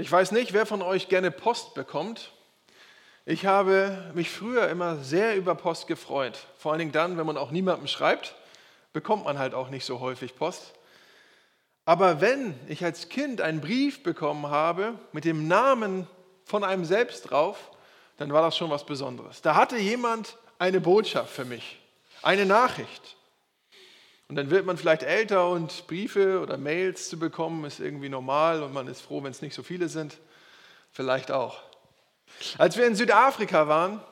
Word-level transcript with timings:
Ich 0.00 0.12
weiß 0.12 0.30
nicht, 0.30 0.52
wer 0.52 0.64
von 0.64 0.80
euch 0.80 1.08
gerne 1.08 1.32
Post 1.32 1.74
bekommt. 1.74 2.30
Ich 3.26 3.46
habe 3.46 4.12
mich 4.14 4.30
früher 4.30 4.68
immer 4.68 4.98
sehr 4.98 5.34
über 5.34 5.56
Post 5.56 5.88
gefreut. 5.88 6.38
Vor 6.56 6.70
allen 6.70 6.78
Dingen 6.78 6.92
dann, 6.92 7.18
wenn 7.18 7.26
man 7.26 7.36
auch 7.36 7.50
niemandem 7.50 7.88
schreibt, 7.88 8.36
bekommt 8.92 9.24
man 9.24 9.40
halt 9.40 9.54
auch 9.54 9.70
nicht 9.70 9.84
so 9.84 9.98
häufig 9.98 10.36
Post. 10.36 10.72
Aber 11.84 12.20
wenn 12.20 12.54
ich 12.68 12.84
als 12.84 13.08
Kind 13.08 13.40
einen 13.40 13.60
Brief 13.60 14.04
bekommen 14.04 14.46
habe 14.46 14.94
mit 15.10 15.24
dem 15.24 15.48
Namen 15.48 16.06
von 16.44 16.62
einem 16.62 16.84
selbst 16.84 17.30
drauf, 17.30 17.72
dann 18.18 18.32
war 18.32 18.42
das 18.42 18.56
schon 18.56 18.70
was 18.70 18.86
Besonderes. 18.86 19.42
Da 19.42 19.56
hatte 19.56 19.78
jemand 19.78 20.36
eine 20.60 20.80
Botschaft 20.80 21.32
für 21.32 21.44
mich, 21.44 21.80
eine 22.22 22.46
Nachricht. 22.46 23.16
Und 24.28 24.36
dann 24.36 24.50
wird 24.50 24.66
man 24.66 24.76
vielleicht 24.76 25.02
älter 25.02 25.48
und 25.48 25.86
Briefe 25.86 26.40
oder 26.40 26.58
Mails 26.58 27.08
zu 27.08 27.18
bekommen 27.18 27.64
ist 27.64 27.80
irgendwie 27.80 28.10
normal 28.10 28.62
und 28.62 28.74
man 28.74 28.86
ist 28.86 29.00
froh, 29.00 29.22
wenn 29.22 29.30
es 29.30 29.40
nicht 29.40 29.54
so 29.54 29.62
viele 29.62 29.88
sind. 29.88 30.18
Vielleicht 30.90 31.30
auch. 31.30 31.62
Als 32.58 32.76
wir 32.76 32.86
in 32.86 32.94
Südafrika 32.94 33.68
waren, 33.68 34.02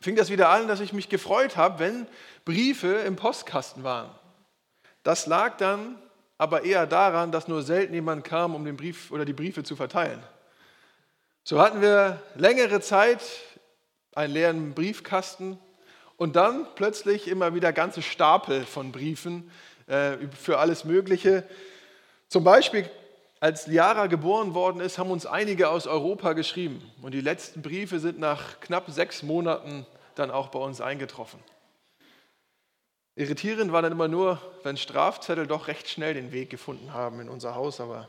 fing 0.00 0.16
das 0.16 0.30
wieder 0.30 0.48
an, 0.48 0.66
dass 0.66 0.80
ich 0.80 0.92
mich 0.92 1.08
gefreut 1.08 1.56
habe, 1.56 1.78
wenn 1.78 2.06
Briefe 2.44 2.88
im 2.88 3.14
Postkasten 3.14 3.84
waren. 3.84 4.10
Das 5.04 5.26
lag 5.26 5.56
dann 5.56 5.98
aber 6.36 6.64
eher 6.64 6.88
daran, 6.88 7.30
dass 7.30 7.46
nur 7.46 7.62
selten 7.62 7.94
jemand 7.94 8.24
kam, 8.24 8.56
um 8.56 8.64
den 8.64 8.76
Brief 8.76 9.12
oder 9.12 9.24
die 9.24 9.32
Briefe 9.32 9.62
zu 9.62 9.76
verteilen. 9.76 10.20
So 11.44 11.60
hatten 11.60 11.80
wir 11.80 12.20
längere 12.34 12.80
Zeit 12.80 13.20
einen 14.14 14.32
leeren 14.32 14.74
Briefkasten 14.74 15.58
und 16.22 16.36
dann 16.36 16.68
plötzlich 16.76 17.26
immer 17.26 17.52
wieder 17.52 17.72
ganze 17.72 18.00
Stapel 18.00 18.64
von 18.64 18.92
Briefen 18.92 19.50
äh, 19.88 20.12
für 20.40 20.60
alles 20.60 20.84
Mögliche. 20.84 21.42
Zum 22.28 22.44
Beispiel, 22.44 22.88
als 23.40 23.66
Liara 23.66 24.06
geboren 24.06 24.54
worden 24.54 24.80
ist, 24.80 24.98
haben 24.98 25.10
uns 25.10 25.26
einige 25.26 25.68
aus 25.68 25.88
Europa 25.88 26.34
geschrieben. 26.34 26.80
Und 27.02 27.10
die 27.10 27.20
letzten 27.20 27.60
Briefe 27.60 27.98
sind 27.98 28.20
nach 28.20 28.60
knapp 28.60 28.88
sechs 28.88 29.24
Monaten 29.24 29.84
dann 30.14 30.30
auch 30.30 30.50
bei 30.50 30.60
uns 30.60 30.80
eingetroffen. 30.80 31.40
Irritierend 33.16 33.72
war 33.72 33.82
dann 33.82 33.90
immer 33.90 34.06
nur, 34.06 34.40
wenn 34.62 34.76
Strafzettel 34.76 35.48
doch 35.48 35.66
recht 35.66 35.88
schnell 35.88 36.14
den 36.14 36.30
Weg 36.30 36.50
gefunden 36.50 36.94
haben 36.94 37.18
in 37.18 37.28
unser 37.28 37.56
Haus, 37.56 37.80
aber 37.80 38.08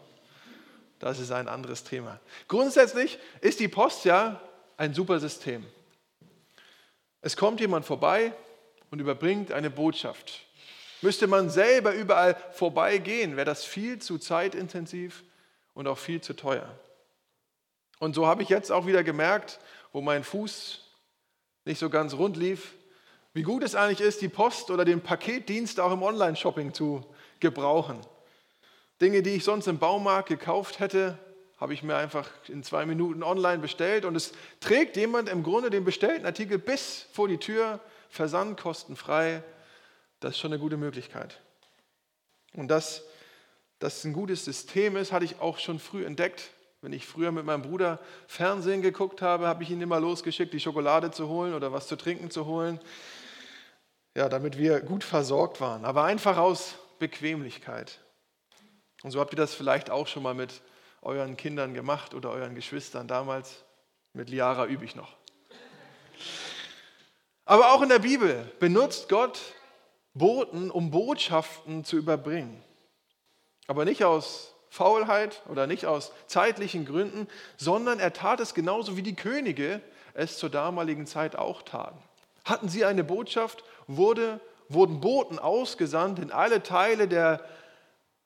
das 1.00 1.18
ist 1.18 1.32
ein 1.32 1.48
anderes 1.48 1.84
Thema. 1.84 2.20
Grundsätzlich 2.48 3.18
ist 3.42 3.60
die 3.60 3.70
Post 3.70 4.06
ja 4.06 4.40
ein 4.78 4.94
super 4.94 5.20
System. 5.20 5.66
Es 7.24 7.38
kommt 7.38 7.62
jemand 7.62 7.86
vorbei 7.86 8.34
und 8.92 9.00
überbringt 9.00 9.54
eine 9.54 9.70
Botschaft. 9.70 10.46
Müsste 11.02 11.26
man 11.26 11.50
selber 11.50 11.94
überall 11.94 12.36
vorbeigehen, 12.52 13.38
wäre 13.38 13.46
das 13.46 13.64
viel 13.64 14.00
zu 14.00 14.18
zeitintensiv 14.18 15.24
und 15.74 15.88
auch 15.88 15.98
viel 15.98 16.20
zu 16.20 16.34
teuer. 16.34 16.78
Und 18.00 18.14
so 18.14 18.28
habe 18.28 18.44
ich 18.44 18.50
jetzt 18.50 18.74
auch 18.74 18.86
wieder 18.88 19.06
gemerkt, 19.06 19.60
wo 19.94 20.02
mein 20.02 20.26
Fuß 20.26 20.82
nicht 21.64 21.80
so 21.80 21.90
ganz 21.90 22.14
rund 22.14 22.36
lief, 22.36 22.74
wie 23.34 23.44
gut 23.44 23.64
es 23.64 23.74
eigentlich 23.74 24.02
ist, 24.02 24.22
die 24.22 24.28
Post 24.28 24.70
oder 24.70 24.84
den 24.84 25.00
Paketdienst 25.00 25.80
auch 25.80 25.94
im 25.94 26.04
Online-Shopping 26.04 26.74
zu 26.74 27.06
gebrauchen. 27.40 28.00
Dinge, 29.00 29.24
die 29.24 29.32
ich 29.32 29.46
sonst 29.46 29.68
im 29.68 29.80
Baumarkt 29.80 30.28
gekauft 30.28 30.80
hätte, 30.80 31.18
habe 31.64 31.74
ich 31.74 31.82
mir 31.82 31.96
einfach 31.96 32.30
in 32.50 32.62
zwei 32.62 32.86
Minuten 32.86 33.24
online 33.24 33.60
bestellt 33.60 34.04
und 34.04 34.18
es 34.18 34.34
trägt 34.60 34.98
jemand 34.98 35.30
im 35.30 35.44
Grunde 35.44 35.70
den 35.70 35.86
bestellten 35.86 36.26
Artikel 36.26 36.60
bis 36.60 37.06
vor 37.14 37.30
die 37.30 37.38
Tür, 37.38 37.80
Versand 38.10 38.60
kostenfrei. 38.60 39.42
Das 40.20 40.32
ist 40.32 40.40
schon 40.40 40.52
eine 40.52 40.60
gute 40.60 40.76
Möglichkeit. 40.76 41.40
Und 42.54 42.68
dass 42.68 43.06
das 43.80 44.04
ein 44.04 44.12
gutes 44.12 44.44
System 44.44 44.98
ist, 44.98 45.14
hatte 45.14 45.24
ich 45.24 45.40
auch 45.40 45.58
schon 45.58 45.80
früh 45.80 46.04
entdeckt. 46.04 46.50
Wenn 46.82 46.92
ich 46.92 47.06
früher 47.06 47.32
mit 47.32 47.46
meinem 47.46 47.62
Bruder 47.62 48.00
Fernsehen 48.28 48.82
geguckt 48.82 49.22
habe, 49.22 49.48
habe 49.48 49.64
ich 49.64 49.72
ihn 49.72 49.80
immer 49.80 50.02
losgeschickt, 50.02 50.52
die 50.54 50.60
Schokolade 50.60 51.12
zu 51.12 51.30
holen 51.30 51.54
oder 51.54 51.72
was 51.72 51.88
zu 51.88 51.96
trinken 51.96 52.30
zu 52.30 52.46
holen. 52.46 52.78
Ja, 54.18 54.28
damit 54.28 54.58
wir 54.58 54.82
gut 54.82 55.06
versorgt 55.06 55.62
waren, 55.62 55.86
aber 55.86 56.04
einfach 56.04 56.38
aus 56.38 56.76
Bequemlichkeit. 57.00 58.02
Und 59.02 59.12
so 59.12 59.22
habt 59.22 59.32
ihr 59.32 59.38
das 59.38 59.54
vielleicht 59.54 59.90
auch 59.90 60.08
schon 60.08 60.24
mal 60.24 60.34
mit 60.34 60.62
euren 61.04 61.38
Kindern 61.38 61.74
gemacht 61.74 62.14
oder 62.14 62.32
euren 62.32 62.56
Geschwistern 62.56 63.08
damals. 63.08 63.64
Mit 64.14 64.30
Liara 64.30 64.66
übe 64.66 64.86
ich 64.86 64.96
noch. 64.96 65.16
Aber 67.46 67.74
auch 67.74 67.82
in 67.82 67.90
der 67.90 68.00
Bibel 68.00 68.52
benutzt 68.60 69.10
Gott 69.10 69.40
Boten, 70.14 70.72
um 70.72 70.92
Botschaften 70.92 71.84
zu 71.84 71.98
überbringen. 71.98 72.64
Aber 73.68 73.86
nicht 73.86 74.04
aus 74.04 74.54
Faulheit 74.70 75.42
oder 75.50 75.68
nicht 75.68 75.86
aus 75.86 76.12
zeitlichen 76.28 76.86
Gründen, 76.86 77.28
sondern 77.58 78.00
er 78.00 78.14
tat 78.14 78.40
es 78.40 78.54
genauso 78.54 78.98
wie 78.98 79.04
die 79.04 79.16
Könige 79.16 79.82
es 80.14 80.38
zur 80.38 80.50
damaligen 80.50 81.06
Zeit 81.06 81.36
auch 81.36 81.64
taten. 81.64 81.98
Hatten 82.46 82.70
sie 82.70 82.86
eine 82.86 83.04
Botschaft, 83.04 83.64
wurde, 83.88 84.40
wurden 84.70 85.02
Boten 85.02 85.40
ausgesandt 85.40 86.20
in 86.20 86.32
alle 86.32 86.64
Teile 86.64 87.08
der 87.08 87.44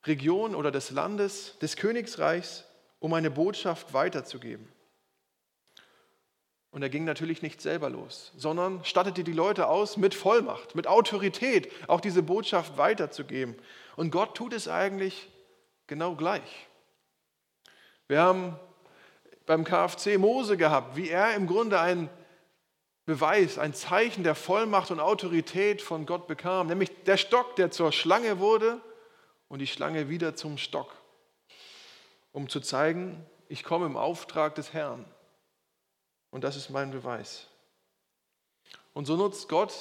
Region 0.06 0.56
oder 0.56 0.72
des 0.72 0.92
Landes, 0.92 1.58
des 1.60 1.76
Königsreichs 1.76 2.67
um 3.00 3.14
eine 3.14 3.32
Botschaft 3.32 3.94
weiterzugeben. 3.94 4.68
Und 6.72 6.82
er 6.84 6.90
ging 6.90 7.06
natürlich 7.06 7.42
nicht 7.42 7.62
selber 7.62 7.90
los, 7.90 8.32
sondern 8.38 8.84
stattete 8.84 9.24
die 9.24 9.34
Leute 9.34 9.68
aus 9.68 9.98
mit 9.98 10.14
Vollmacht, 10.14 10.76
mit 10.76 10.86
Autorität, 10.86 11.72
auch 11.88 12.02
diese 12.02 12.22
Botschaft 12.22 12.78
weiterzugeben. 12.78 13.56
Und 13.96 14.12
Gott 14.12 14.36
tut 14.36 14.54
es 14.54 14.68
eigentlich 14.68 15.30
genau 15.88 16.16
gleich. 16.16 16.68
Wir 18.08 18.22
haben 18.22 18.60
beim 19.46 19.64
KFC 19.64 20.18
Mose 20.18 20.58
gehabt, 20.58 20.96
wie 20.96 21.10
er 21.10 21.36
im 21.36 21.48
Grunde 21.48 21.80
ein 21.80 22.10
Beweis, 23.06 23.58
ein 23.58 23.74
Zeichen 23.74 24.24
der 24.24 24.36
Vollmacht 24.36 24.92
und 24.92 25.00
Autorität 25.00 25.82
von 25.82 26.06
Gott 26.06 26.28
bekam, 26.28 26.68
nämlich 26.68 26.92
der 27.06 27.16
Stock, 27.16 27.56
der 27.56 27.72
zur 27.72 27.94
Schlange 27.94 28.40
wurde 28.40 28.82
und 29.48 29.60
die 29.60 29.68
Schlange 29.68 30.10
wieder 30.10 30.36
zum 30.36 30.58
Stock 30.58 30.94
um 32.38 32.50
zu 32.50 32.60
zeigen, 32.60 33.26
ich 33.50 33.64
komme 33.64 33.88
im 33.88 33.98
Auftrag 33.98 34.54
des 34.54 34.72
Herrn. 34.72 35.04
Und 36.30 36.44
das 36.44 36.56
ist 36.56 36.70
mein 36.70 36.92
Beweis. 36.92 37.48
Und 38.94 39.06
so 39.06 39.18
nutzt 39.18 39.50
Gott 39.50 39.74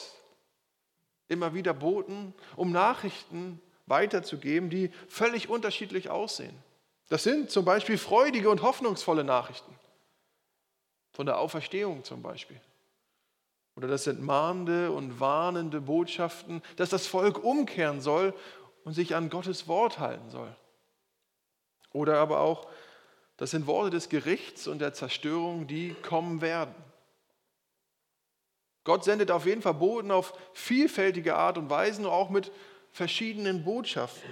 immer 1.28 1.52
wieder 1.52 1.74
Boten, 1.74 2.32
um 2.56 2.72
Nachrichten 2.72 3.60
weiterzugeben, 3.84 4.70
die 4.70 4.90
völlig 5.06 5.50
unterschiedlich 5.50 6.08
aussehen. 6.08 6.56
Das 7.10 7.24
sind 7.24 7.50
zum 7.50 7.66
Beispiel 7.66 7.98
freudige 7.98 8.48
und 8.48 8.62
hoffnungsvolle 8.62 9.22
Nachrichten. 9.22 9.78
Von 11.12 11.26
der 11.26 11.38
Auferstehung 11.38 12.04
zum 12.04 12.22
Beispiel. 12.22 12.58
Oder 13.74 13.86
das 13.86 14.04
sind 14.04 14.22
mahnende 14.22 14.92
und 14.92 15.20
warnende 15.20 15.82
Botschaften, 15.82 16.62
dass 16.76 16.88
das 16.88 17.06
Volk 17.06 17.44
umkehren 17.44 18.00
soll 18.00 18.32
und 18.84 18.94
sich 18.94 19.14
an 19.14 19.28
Gottes 19.28 19.68
Wort 19.68 19.98
halten 19.98 20.30
soll. 20.30 20.56
Oder 21.96 22.18
aber 22.18 22.40
auch, 22.40 22.66
das 23.38 23.52
sind 23.52 23.66
Worte 23.66 23.88
des 23.90 24.10
Gerichts 24.10 24.68
und 24.68 24.80
der 24.80 24.92
Zerstörung, 24.92 25.66
die 25.66 25.94
kommen 26.02 26.42
werden. 26.42 26.74
Gott 28.84 29.02
sendet 29.02 29.30
auf 29.30 29.46
jeden 29.46 29.62
Fall 29.62 29.74
Boten 29.74 30.10
auf 30.10 30.34
vielfältige 30.52 31.36
Art 31.36 31.56
und 31.56 31.70
Weisen, 31.70 32.04
auch 32.04 32.28
mit 32.28 32.52
verschiedenen 32.92 33.64
Botschaften. 33.64 34.30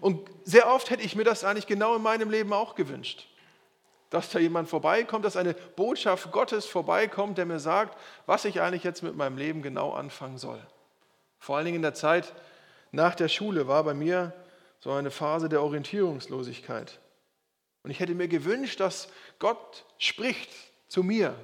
Und 0.00 0.28
sehr 0.44 0.72
oft 0.72 0.88
hätte 0.88 1.02
ich 1.02 1.14
mir 1.14 1.24
das 1.24 1.44
eigentlich 1.44 1.66
genau 1.66 1.96
in 1.96 2.02
meinem 2.02 2.30
Leben 2.30 2.52
auch 2.54 2.74
gewünscht. 2.74 3.28
Dass 4.08 4.30
da 4.30 4.38
jemand 4.38 4.68
vorbeikommt, 4.68 5.24
dass 5.24 5.36
eine 5.36 5.52
Botschaft 5.52 6.32
Gottes 6.32 6.64
vorbeikommt, 6.64 7.36
der 7.36 7.44
mir 7.44 7.60
sagt, 7.60 7.98
was 8.24 8.46
ich 8.46 8.62
eigentlich 8.62 8.84
jetzt 8.84 9.02
mit 9.02 9.16
meinem 9.16 9.36
Leben 9.36 9.60
genau 9.60 9.92
anfangen 9.92 10.38
soll. 10.38 10.60
Vor 11.38 11.56
allen 11.56 11.66
Dingen 11.66 11.76
in 11.76 11.82
der 11.82 11.94
Zeit 11.94 12.32
nach 12.90 13.14
der 13.14 13.28
Schule 13.28 13.68
war 13.68 13.84
bei 13.84 13.92
mir 13.92 14.32
so 14.86 14.92
eine 14.92 15.10
Phase 15.10 15.48
der 15.48 15.62
Orientierungslosigkeit. 15.62 17.00
Und 17.82 17.90
ich 17.90 17.98
hätte 17.98 18.14
mir 18.14 18.28
gewünscht, 18.28 18.78
dass 18.78 19.08
Gott 19.40 19.84
spricht 19.98 20.48
zu 20.86 21.02
mir 21.02 21.34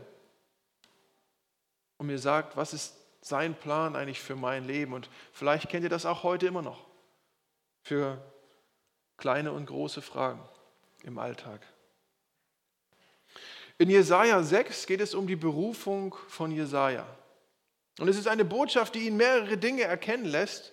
und 1.96 2.06
mir 2.06 2.20
sagt, 2.20 2.56
was 2.56 2.72
ist 2.72 2.94
sein 3.20 3.56
Plan 3.56 3.96
eigentlich 3.96 4.20
für 4.20 4.36
mein 4.36 4.64
Leben. 4.64 4.92
Und 4.92 5.10
vielleicht 5.32 5.68
kennt 5.68 5.82
ihr 5.82 5.90
das 5.90 6.06
auch 6.06 6.22
heute 6.22 6.46
immer 6.46 6.62
noch 6.62 6.86
für 7.82 8.22
kleine 9.16 9.50
und 9.50 9.66
große 9.66 10.02
Fragen 10.02 10.48
im 11.02 11.18
Alltag. 11.18 11.66
In 13.76 13.90
Jesaja 13.90 14.40
6 14.40 14.86
geht 14.86 15.00
es 15.00 15.16
um 15.16 15.26
die 15.26 15.34
Berufung 15.34 16.14
von 16.28 16.52
Jesaja. 16.52 17.08
Und 17.98 18.06
es 18.06 18.16
ist 18.16 18.28
eine 18.28 18.44
Botschaft, 18.44 18.94
die 18.94 19.08
ihn 19.08 19.16
mehrere 19.16 19.58
Dinge 19.58 19.82
erkennen 19.82 20.26
lässt 20.26 20.72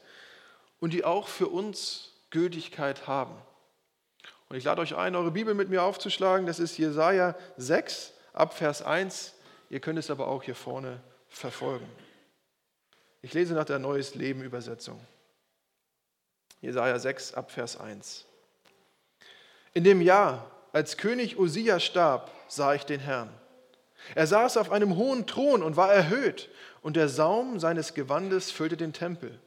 und 0.80 0.94
die 0.94 1.04
auch 1.04 1.28
für 1.28 1.48
uns 1.48 2.10
Gültigkeit 2.30 3.08
haben. 3.08 3.36
Und 4.50 4.58
ich 4.58 4.64
lade 4.64 4.82
euch 4.82 4.96
ein, 4.96 5.16
eure 5.16 5.32
Bibel 5.32 5.54
mit 5.54 5.70
mir 5.70 5.84
aufzuschlagen. 5.84 6.48
Das 6.48 6.60
ist 6.60 6.78
Jesaja 6.78 7.36
6 7.58 8.14
ab 8.34 8.54
Vers 8.54 8.82
1. 8.82 9.36
Ihr 9.70 9.80
könnt 9.80 10.00
es 10.00 10.10
aber 10.10 10.28
auch 10.28 10.44
hier 10.44 10.56
vorne 10.56 11.00
verfolgen. 11.28 11.88
Ich 13.22 13.34
lese 13.34 13.54
nach 13.54 13.66
der 13.66 13.80
Neues 13.80 14.16
Leben 14.16 14.42
Übersetzung. 14.42 15.00
Jesaja 16.62 16.98
6 16.98 17.36
ab 17.36 17.52
Vers 17.52 17.80
1. 17.80 18.26
In 19.74 19.84
dem 19.84 20.02
Jahr, 20.02 20.50
als 20.72 20.98
König 20.98 21.38
Usia 21.38 21.80
starb, 21.80 22.32
sah 22.48 22.74
ich 22.74 22.86
den 22.86 23.00
Herrn. 23.00 23.30
Er 24.16 24.28
saß 24.28 24.58
auf 24.58 24.72
einem 24.72 24.96
hohen 24.96 25.28
Thron 25.28 25.62
und 25.62 25.78
war 25.78 25.94
erhöht, 25.94 26.50
und 26.82 26.96
der 26.96 27.10
Saum 27.10 27.60
seines 27.60 27.94
Gewandes 27.94 28.52
füllte 28.52 28.78
den 28.78 28.94
Tempel. 28.94 29.40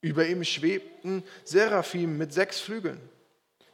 Über 0.00 0.26
ihm 0.26 0.44
schwebten 0.44 1.24
Seraphim 1.44 2.16
mit 2.16 2.32
sechs 2.32 2.60
Flügeln. 2.60 3.00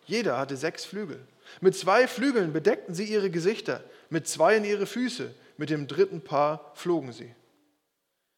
Jeder 0.07 0.39
hatte 0.39 0.57
sechs 0.57 0.85
Flügel. 0.85 1.21
Mit 1.61 1.77
zwei 1.77 2.09
Flügeln 2.09 2.53
bedeckten 2.53 2.95
sie 2.95 3.05
ihre 3.05 3.31
Gesichter, 3.31 3.85
mit 4.09 4.27
zweien 4.27 4.65
ihre 4.65 4.87
Füße, 4.87 5.35
mit 5.57 5.71
dem 5.71 5.87
dritten 5.87 6.23
Paar 6.23 6.73
flogen 6.75 7.13
sie. 7.13 7.35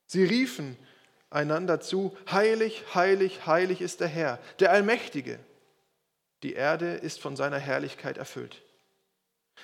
Sie 0.06 0.24
riefen 0.24 0.76
einander 1.30 1.80
zu, 1.80 2.16
heilig, 2.30 2.84
heilig, 2.94 3.46
heilig 3.46 3.80
ist 3.80 4.00
der 4.00 4.08
Herr, 4.08 4.38
der 4.60 4.72
Allmächtige. 4.72 5.38
Die 6.42 6.54
Erde 6.54 6.94
ist 6.94 7.20
von 7.20 7.36
seiner 7.36 7.58
Herrlichkeit 7.58 8.18
erfüllt. 8.18 8.62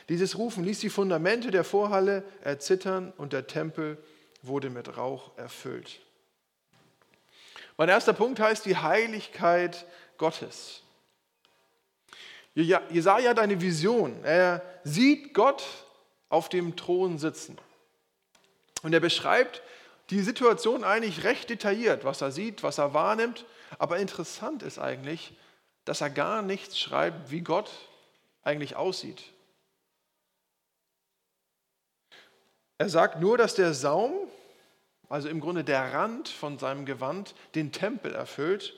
Dieses 0.09 0.39
Rufen 0.39 0.65
ließ 0.65 0.81
die 0.81 0.91
Fundamente 0.91 1.51
der 1.51 1.65
Vorhalle 1.65 2.25
erzittern 2.43 3.13
und 3.17 3.33
der 3.33 3.47
Tempel 3.47 3.99
wurde 4.43 4.71
mit 4.71 4.97
Rauch 4.97 5.37
erfüllt. 5.37 6.01
Mein 7.83 7.89
erster 7.89 8.13
Punkt 8.13 8.39
heißt 8.39 8.65
die 8.65 8.77
Heiligkeit 8.77 9.87
Gottes. 10.17 10.83
Jesaja 12.55 13.31
hat 13.31 13.41
eine 13.41 13.61
Vision. 13.61 14.23
Er 14.23 14.63
sieht 14.85 15.35
Gott 15.35 15.65
auf 16.29 16.49
dem 16.49 16.77
Thron 16.77 17.19
sitzen. 17.19 17.59
Und 18.85 18.93
er 18.93 19.01
beschreibt 19.01 19.63
die 20.11 20.21
Situation 20.21 20.85
eigentlich 20.85 21.25
recht 21.25 21.51
detailliert, 21.51 22.05
was 22.05 22.21
er 22.21 22.31
sieht, 22.31 22.63
was 22.63 22.79
er 22.79 22.95
wahrnimmt. 22.95 23.47
Aber 23.81 23.99
interessant 23.99 24.63
ist 24.63 24.79
eigentlich, 24.79 25.35
dass 25.85 26.03
er 26.03 26.11
gar 26.11 26.41
nichts 26.41 26.79
schreibt, 26.79 27.33
wie 27.33 27.41
Gott 27.41 27.69
eigentlich 28.45 28.77
aussieht. 28.77 29.25
Er 32.79 32.89
sagt 32.89 33.21
nur, 33.21 33.37
dass 33.39 33.57
der 33.57 33.75
Saum, 33.75 34.13
also 35.13 35.29
im 35.29 35.41
Grunde 35.41 35.63
der 35.63 35.93
Rand 35.93 36.31
von 36.31 36.59
seinem 36.59 36.87
Gewand, 36.87 37.35
den 37.55 37.71
Tempel 37.71 38.15
erfüllt. 38.15 38.73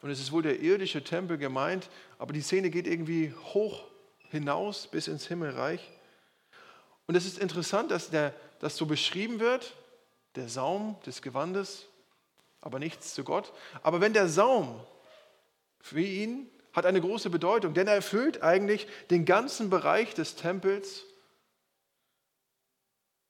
Und 0.00 0.08
es 0.08 0.18
ist 0.18 0.32
wohl 0.32 0.42
der 0.42 0.60
irdische 0.60 1.04
Tempel 1.04 1.36
gemeint, 1.36 1.90
aber 2.18 2.32
die 2.32 2.40
Szene 2.40 2.70
geht 2.70 2.86
irgendwie 2.86 3.34
hoch 3.52 3.84
hinaus 4.30 4.86
bis 4.86 5.08
ins 5.08 5.26
Himmelreich. 5.26 5.86
Und 7.06 7.16
es 7.16 7.26
ist 7.26 7.38
interessant, 7.38 7.90
dass 7.90 8.10
das 8.60 8.76
so 8.78 8.86
beschrieben 8.86 9.40
wird, 9.40 9.74
der 10.36 10.48
Saum 10.48 10.96
des 11.04 11.20
Gewandes, 11.20 11.84
aber 12.62 12.78
nichts 12.78 13.12
zu 13.12 13.22
Gott. 13.22 13.52
Aber 13.82 14.00
wenn 14.00 14.14
der 14.14 14.28
Saum 14.28 14.80
für 15.82 16.00
ihn 16.00 16.48
hat 16.72 16.86
eine 16.86 17.02
große 17.02 17.28
Bedeutung, 17.28 17.74
denn 17.74 17.88
er 17.88 17.96
erfüllt 17.96 18.42
eigentlich 18.42 18.86
den 19.10 19.26
ganzen 19.26 19.68
Bereich 19.68 20.14
des 20.14 20.34
Tempels 20.34 21.04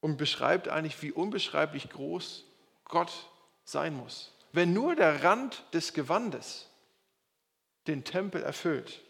und 0.03 0.19
beschreibt 0.19 0.69
eigentlich, 0.69 1.01
wie 1.01 1.13
unbeschreiblich 1.13 1.89
groß 1.89 2.45
Gott 2.85 3.31
sein 3.65 3.95
muss. 3.95 4.33
Wenn 4.53 4.75
nur 4.75 4.95
der 4.95 5.25
Rand 5.25 5.65
des 5.73 5.95
Gewandes 5.95 6.69
den 7.87 8.05
Tempel 8.05 8.43
erfüllt. 8.43 9.01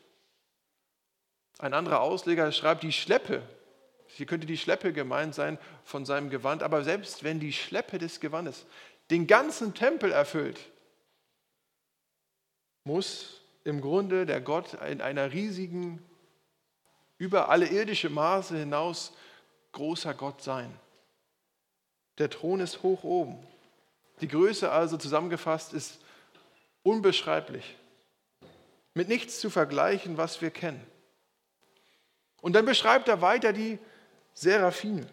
Ein 1.59 1.75
anderer 1.75 2.01
Ausleger 2.01 2.53
schreibt, 2.53 2.83
die 2.83 2.93
Schleppe, 2.93 3.43
hier 4.07 4.27
könnte 4.27 4.47
die 4.47 4.59
Schleppe 4.59 4.93
gemeint 4.93 5.35
sein 5.35 5.59
von 5.85 6.05
seinem 6.05 6.31
Gewand, 6.31 6.63
aber 6.63 6.85
selbst 6.85 7.25
wenn 7.25 7.41
die 7.41 7.53
Schleppe 7.53 7.99
des 7.99 8.21
Gewandes 8.21 8.67
den 9.11 9.27
ganzen 9.27 9.75
Tempel 9.75 10.13
erfüllt, 10.13 10.61
muss 12.85 13.41
im 13.65 13.81
Grunde 13.81 14.27
der 14.27 14.41
Gott 14.41 14.75
in 14.75 15.01
einer 15.01 15.33
riesigen, 15.33 16.05
über 17.17 17.49
alle 17.49 17.67
irdische 17.67 18.11
Maße 18.11 18.57
hinaus 18.59 19.13
großer 19.73 20.15
Gott 20.15 20.43
sein. 20.43 20.79
Der 22.19 22.31
Thron 22.31 22.61
ist 22.61 22.83
hoch 22.83 23.05
oben. 23.05 23.39
Die 24.21 24.29
Größe 24.29 24.71
also 24.71 24.97
zusammengefasst 24.97 25.73
ist 25.73 25.99
unbeschreiblich, 26.83 27.77
mit 28.95 29.09
nichts 29.09 29.41
zu 29.41 29.51
vergleichen, 29.51 30.17
was 30.17 30.41
wir 30.41 30.51
kennen. 30.51 30.85
Und 32.41 32.55
dann 32.55 32.65
beschreibt 32.65 33.09
er 33.09 33.23
weiter 33.23 33.53
die 33.53 33.79
Seraphim, 34.35 35.07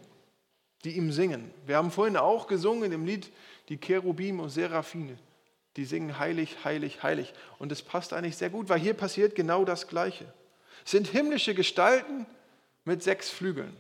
die 0.84 0.98
ihm 0.98 1.12
singen. 1.12 1.52
Wir 1.66 1.78
haben 1.78 1.92
vorhin 1.92 2.18
auch 2.18 2.48
gesungen 2.48 2.92
im 2.92 3.06
Lied 3.06 3.32
die 3.70 3.78
Cherubim 3.78 4.40
und 4.40 4.50
Seraphine 4.50 5.18
die 5.80 5.86
singen 5.86 6.20
heilig, 6.20 6.58
heilig, 6.66 7.04
heilig. 7.04 7.34
Und 7.58 7.72
es 7.72 7.82
passt 7.82 8.12
eigentlich 8.12 8.36
sehr 8.36 8.50
gut, 8.50 8.68
weil 8.68 8.80
hier 8.80 8.94
passiert 8.94 9.34
genau 9.34 9.64
das 9.64 9.88
Gleiche. 9.88 10.26
Es 10.84 10.92
sind 10.92 11.08
himmlische 11.08 11.56
Gestalten 11.56 12.26
mit 12.84 13.02
sechs 13.02 13.30
Flügeln. 13.30 13.76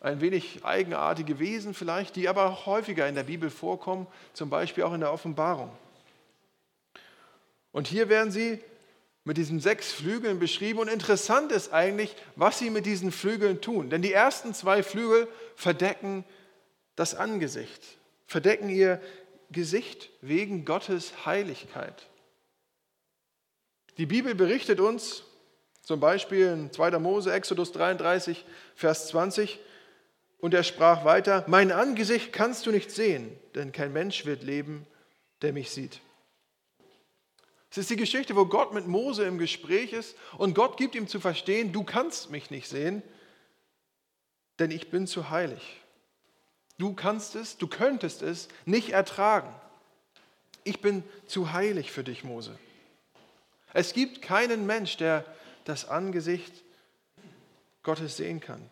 Ein 0.00 0.20
wenig 0.20 0.64
eigenartige 0.64 1.38
Wesen 1.38 1.74
vielleicht, 1.74 2.16
die 2.16 2.28
aber 2.28 2.46
auch 2.46 2.66
häufiger 2.66 3.08
in 3.08 3.14
der 3.14 3.24
Bibel 3.24 3.50
vorkommen, 3.50 4.06
zum 4.32 4.48
Beispiel 4.48 4.84
auch 4.84 4.92
in 4.92 5.00
der 5.00 5.12
Offenbarung. 5.12 5.70
Und 7.72 7.88
hier 7.88 8.08
werden 8.08 8.30
sie 8.30 8.60
mit 9.24 9.36
diesen 9.36 9.60
sechs 9.60 9.92
Flügeln 9.92 10.38
beschrieben. 10.38 10.78
Und 10.78 10.88
interessant 10.88 11.52
ist 11.52 11.72
eigentlich, 11.72 12.16
was 12.34 12.58
sie 12.58 12.70
mit 12.70 12.86
diesen 12.86 13.12
Flügeln 13.12 13.60
tun. 13.60 13.90
Denn 13.90 14.00
die 14.00 14.12
ersten 14.12 14.54
zwei 14.54 14.82
Flügel 14.82 15.28
verdecken 15.54 16.24
das 16.96 17.14
Angesicht, 17.14 17.82
verdecken 18.26 18.70
ihr 18.70 19.00
Gesicht 19.50 20.10
wegen 20.20 20.64
Gottes 20.64 21.26
Heiligkeit. 21.26 22.06
Die 23.98 24.06
Bibel 24.06 24.34
berichtet 24.34 24.80
uns, 24.80 25.24
zum 25.82 26.00
Beispiel 26.00 26.46
in 26.46 26.72
2. 26.72 26.98
Mose, 26.98 27.32
Exodus 27.32 27.72
33, 27.72 28.44
Vers 28.74 29.08
20, 29.08 29.58
und 30.38 30.54
er 30.54 30.62
sprach 30.62 31.04
weiter, 31.04 31.44
mein 31.48 31.72
Angesicht 31.72 32.32
kannst 32.32 32.66
du 32.66 32.70
nicht 32.70 32.90
sehen, 32.90 33.38
denn 33.54 33.72
kein 33.72 33.92
Mensch 33.92 34.24
wird 34.24 34.42
leben, 34.42 34.86
der 35.42 35.52
mich 35.52 35.70
sieht. 35.70 36.00
Es 37.70 37.78
ist 37.78 37.90
die 37.90 37.96
Geschichte, 37.96 38.34
wo 38.34 38.46
Gott 38.46 38.72
mit 38.72 38.86
Mose 38.86 39.24
im 39.24 39.38
Gespräch 39.38 39.92
ist 39.92 40.16
und 40.38 40.54
Gott 40.54 40.76
gibt 40.76 40.94
ihm 40.94 41.06
zu 41.06 41.20
verstehen, 41.20 41.72
du 41.72 41.84
kannst 41.84 42.30
mich 42.30 42.50
nicht 42.50 42.68
sehen, 42.68 43.02
denn 44.58 44.70
ich 44.70 44.90
bin 44.90 45.06
zu 45.06 45.30
heilig. 45.30 45.80
Du 46.78 46.94
kannst 46.94 47.34
es, 47.34 47.58
du 47.58 47.66
könntest 47.66 48.22
es 48.22 48.48
nicht 48.64 48.90
ertragen. 48.90 49.52
Ich 50.64 50.80
bin 50.80 51.02
zu 51.26 51.52
heilig 51.52 51.90
für 51.90 52.04
dich, 52.04 52.24
Mose. 52.24 52.56
Es 53.74 53.92
gibt 53.92 54.22
keinen 54.22 54.66
Mensch, 54.66 54.96
der 54.96 55.24
das 55.64 55.88
Angesicht 55.88 56.52
Gottes 57.82 58.16
sehen 58.16 58.40
kann. 58.40 58.70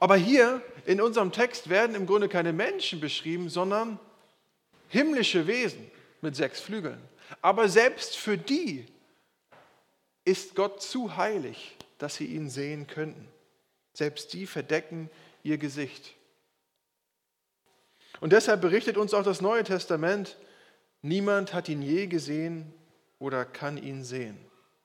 Aber 0.00 0.16
hier 0.16 0.62
in 0.84 1.00
unserem 1.00 1.32
Text 1.32 1.68
werden 1.68 1.94
im 1.94 2.06
Grunde 2.06 2.28
keine 2.28 2.52
Menschen 2.52 3.00
beschrieben, 3.00 3.48
sondern 3.48 3.98
himmlische 4.88 5.46
Wesen 5.46 5.90
mit 6.20 6.36
sechs 6.36 6.60
Flügeln. 6.60 7.00
Aber 7.42 7.68
selbst 7.68 8.16
für 8.16 8.38
die 8.38 8.86
ist 10.24 10.54
Gott 10.54 10.82
zu 10.82 11.16
heilig, 11.16 11.76
dass 11.98 12.16
sie 12.16 12.26
ihn 12.26 12.50
sehen 12.50 12.86
könnten. 12.86 13.28
Selbst 13.92 14.32
die 14.32 14.46
verdecken 14.46 15.08
ihr 15.42 15.58
Gesicht. 15.58 16.14
Und 18.20 18.32
deshalb 18.32 18.60
berichtet 18.60 18.96
uns 18.96 19.14
auch 19.14 19.22
das 19.22 19.40
Neue 19.40 19.64
Testament, 19.64 20.36
niemand 21.02 21.54
hat 21.54 21.68
ihn 21.68 21.82
je 21.82 22.06
gesehen 22.06 22.72
oder 23.18 23.44
kann 23.44 23.76
ihn 23.76 24.04
sehen. 24.04 24.38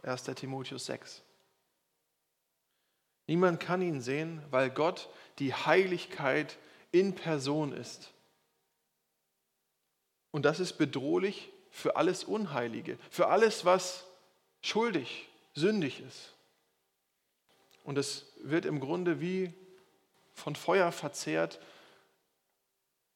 1. 0.04 0.24
Timotheus 0.36 0.86
6. 0.86 1.24
Niemand 3.32 3.62
kann 3.62 3.82
ihn 3.82 4.02
sehen, 4.02 4.42
weil 4.52 4.70
Gott 4.70 5.08
die 5.40 5.54
Heiligkeit 5.54 6.58
in 6.92 7.16
Person 7.16 7.72
ist. 7.72 8.12
Und 10.32 10.44
das 10.44 10.60
ist 10.60 10.74
bedrohlich 10.74 11.50
für 11.70 11.96
alles 11.96 12.26
Unheilige, 12.26 12.98
für 13.10 13.28
alles, 13.28 13.64
was 13.64 14.06
schuldig, 14.62 15.30
sündig 15.54 16.04
ist. 16.06 16.34
Und 17.86 17.98
es 17.98 18.26
wird 18.44 18.66
im 18.66 18.82
Grunde 18.82 19.22
wie 19.22 19.54
von 20.34 20.58
Feuer 20.58 20.92
verzehrt 20.92 21.62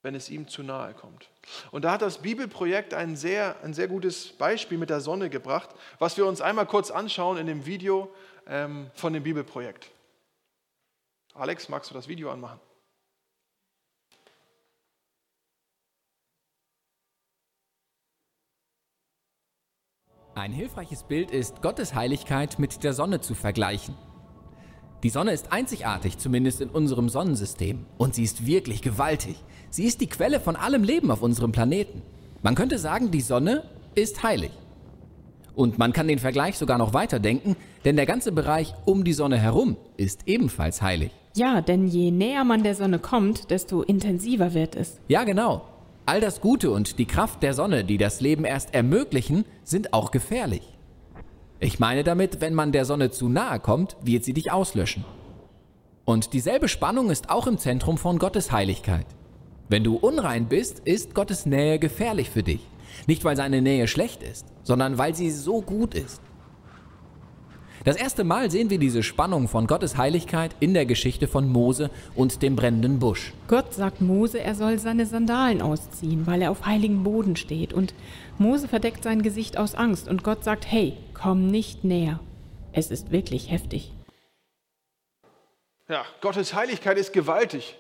wenn 0.02 0.14
es 0.14 0.30
ihm 0.30 0.48
zu 0.48 0.62
nahe 0.62 0.94
kommt. 0.94 1.28
Und 1.72 1.84
da 1.84 1.92
hat 1.92 2.04
das 2.04 2.20
Bibelprojekt 2.20 2.94
ein 2.94 3.16
sehr, 3.16 3.56
ein 3.64 3.74
sehr 3.74 3.88
gutes 3.88 4.28
Beispiel 4.34 4.78
mit 4.78 4.92
der 4.92 5.02
Sonne 5.02 5.32
gebracht, 5.32 5.72
was 5.98 6.16
wir 6.16 6.28
uns 6.28 6.42
einmal 6.42 6.68
kurz 6.68 6.92
anschauen 6.92 7.40
in 7.40 7.48
dem 7.48 7.66
Video 7.66 8.14
ähm, 8.46 8.92
von 8.94 9.14
dem 9.14 9.24
Bibelprojekt. 9.24 9.90
Alex, 11.38 11.68
magst 11.68 11.90
du 11.90 11.94
das 11.94 12.08
Video 12.08 12.32
anmachen? 12.32 12.62
Ein 20.34 20.54
hilfreiches 20.54 21.04
Bild 21.04 21.32
ist, 21.32 21.62
Gottes 21.62 21.94
Heiligkeit 21.94 22.58
mit 22.58 22.86
der 22.86 22.94
Sonne 22.94 23.20
zu 23.20 23.36
vergleichen. 23.36 23.96
Die 25.04 25.10
Sonne 25.10 25.34
ist 25.34 25.52
einzigartig, 25.52 26.18
zumindest 26.18 26.62
in 26.62 26.70
unserem 26.70 27.10
Sonnensystem. 27.10 27.86
Und 27.98 28.16
sie 28.16 28.24
ist 28.24 28.46
wirklich 28.46 28.82
gewaltig. 28.82 29.36
Sie 29.70 29.84
ist 29.84 30.00
die 30.00 30.08
Quelle 30.08 30.40
von 30.40 30.56
allem 30.56 30.84
Leben 30.84 31.12
auf 31.12 31.22
unserem 31.22 31.52
Planeten. 31.52 32.02
Man 32.44 32.56
könnte 32.56 32.80
sagen, 32.80 33.12
die 33.12 33.22
Sonne 33.22 33.70
ist 33.94 34.24
heilig. 34.24 34.52
Und 35.56 35.78
man 35.78 35.94
kann 35.94 36.08
den 36.08 36.20
Vergleich 36.20 36.58
sogar 36.58 36.78
noch 36.78 36.94
weiterdenken, 36.94 37.56
denn 37.86 37.96
der 37.96 38.06
ganze 38.06 38.32
Bereich 38.32 38.74
um 38.86 39.04
die 39.04 39.14
Sonne 39.14 39.38
herum 39.38 39.78
ist 39.98 40.22
ebenfalls 40.26 40.82
heilig. 40.82 41.12
Ja, 41.36 41.62
denn 41.62 41.88
je 41.88 42.12
näher 42.12 42.44
man 42.44 42.64
der 42.64 42.76
Sonne 42.76 43.00
kommt, 43.00 43.52
desto 43.52 43.82
intensiver 43.82 44.54
wird 44.54 44.76
es. 44.76 45.00
Ja, 45.08 45.24
genau. 45.24 45.64
All 46.06 46.22
das 46.22 46.40
Gute 46.40 46.72
und 46.72 47.00
die 47.00 47.06
Kraft 47.06 47.42
der 47.42 47.54
Sonne, 47.54 47.84
die 47.84 47.98
das 47.98 48.22
Leben 48.22 48.46
erst 48.46 48.74
ermöglichen, 48.74 49.46
sind 49.64 49.94
auch 49.94 50.12
gefährlich. 50.12 50.62
Ich 51.60 51.80
meine 51.80 52.04
damit, 52.04 52.42
wenn 52.42 52.54
man 52.54 52.72
der 52.72 52.86
Sonne 52.86 53.12
zu 53.12 53.30
nahe 53.30 53.60
kommt, 53.60 53.96
wird 54.04 54.24
sie 54.24 54.34
dich 54.34 54.52
auslöschen. 54.52 55.06
Und 56.04 56.34
dieselbe 56.34 56.68
Spannung 56.68 57.10
ist 57.10 57.30
auch 57.30 57.48
im 57.48 57.58
Zentrum 57.58 57.98
von 57.98 58.20
Gottes 58.20 58.52
Heiligkeit. 58.52 59.08
Wenn 59.68 59.84
du 59.84 59.96
unrein 59.96 60.48
bist, 60.48 60.80
ist 60.86 61.16
Gottes 61.16 61.48
Nähe 61.48 61.80
gefährlich 61.80 62.30
für 62.30 62.44
dich. 62.44 62.62
Nicht, 63.08 63.24
weil 63.26 63.36
seine 63.36 63.62
Nähe 63.62 63.88
schlecht 63.88 64.24
ist, 64.24 64.46
sondern 64.64 64.98
weil 64.98 65.16
sie 65.16 65.32
so 65.32 65.62
gut 65.62 65.94
ist. 65.94 66.22
Das 67.84 67.98
erste 67.98 68.24
Mal 68.24 68.50
sehen 68.50 68.72
wir 68.72 68.80
diese 68.80 69.04
Spannung 69.04 69.48
von 69.48 69.68
Gottes 69.68 69.96
Heiligkeit 69.96 70.56
in 70.60 70.74
der 70.74 70.88
Geschichte 70.88 71.28
von 71.28 71.48
Mose 71.48 71.92
und 72.16 72.42
dem 72.42 72.56
brennenden 72.56 72.98
Busch. 72.98 73.32
Gott 73.48 73.76
sagt 73.76 74.02
Mose, 74.02 74.40
er 74.40 74.56
soll 74.56 74.80
seine 74.80 75.06
Sandalen 75.06 75.62
ausziehen, 75.62 76.26
weil 76.26 76.42
er 76.42 76.50
auf 76.50 76.66
heiligen 76.66 77.04
Boden 77.04 77.36
steht. 77.36 77.74
Und 77.74 77.94
Mose 78.40 78.68
verdeckt 78.68 79.04
sein 79.04 79.22
Gesicht 79.22 79.58
aus 79.60 79.76
Angst 79.76 80.08
und 80.08 80.24
Gott 80.24 80.44
sagt, 80.44 80.66
hey, 80.66 80.98
komm 81.14 81.46
nicht 81.46 81.84
näher. 81.84 82.20
Es 82.72 82.90
ist 82.90 83.12
wirklich 83.12 83.52
heftig. 83.52 83.94
Ja, 85.88 86.06
Gottes 86.22 86.56
Heiligkeit 86.56 86.98
ist 86.98 87.14
gewaltig 87.14 87.78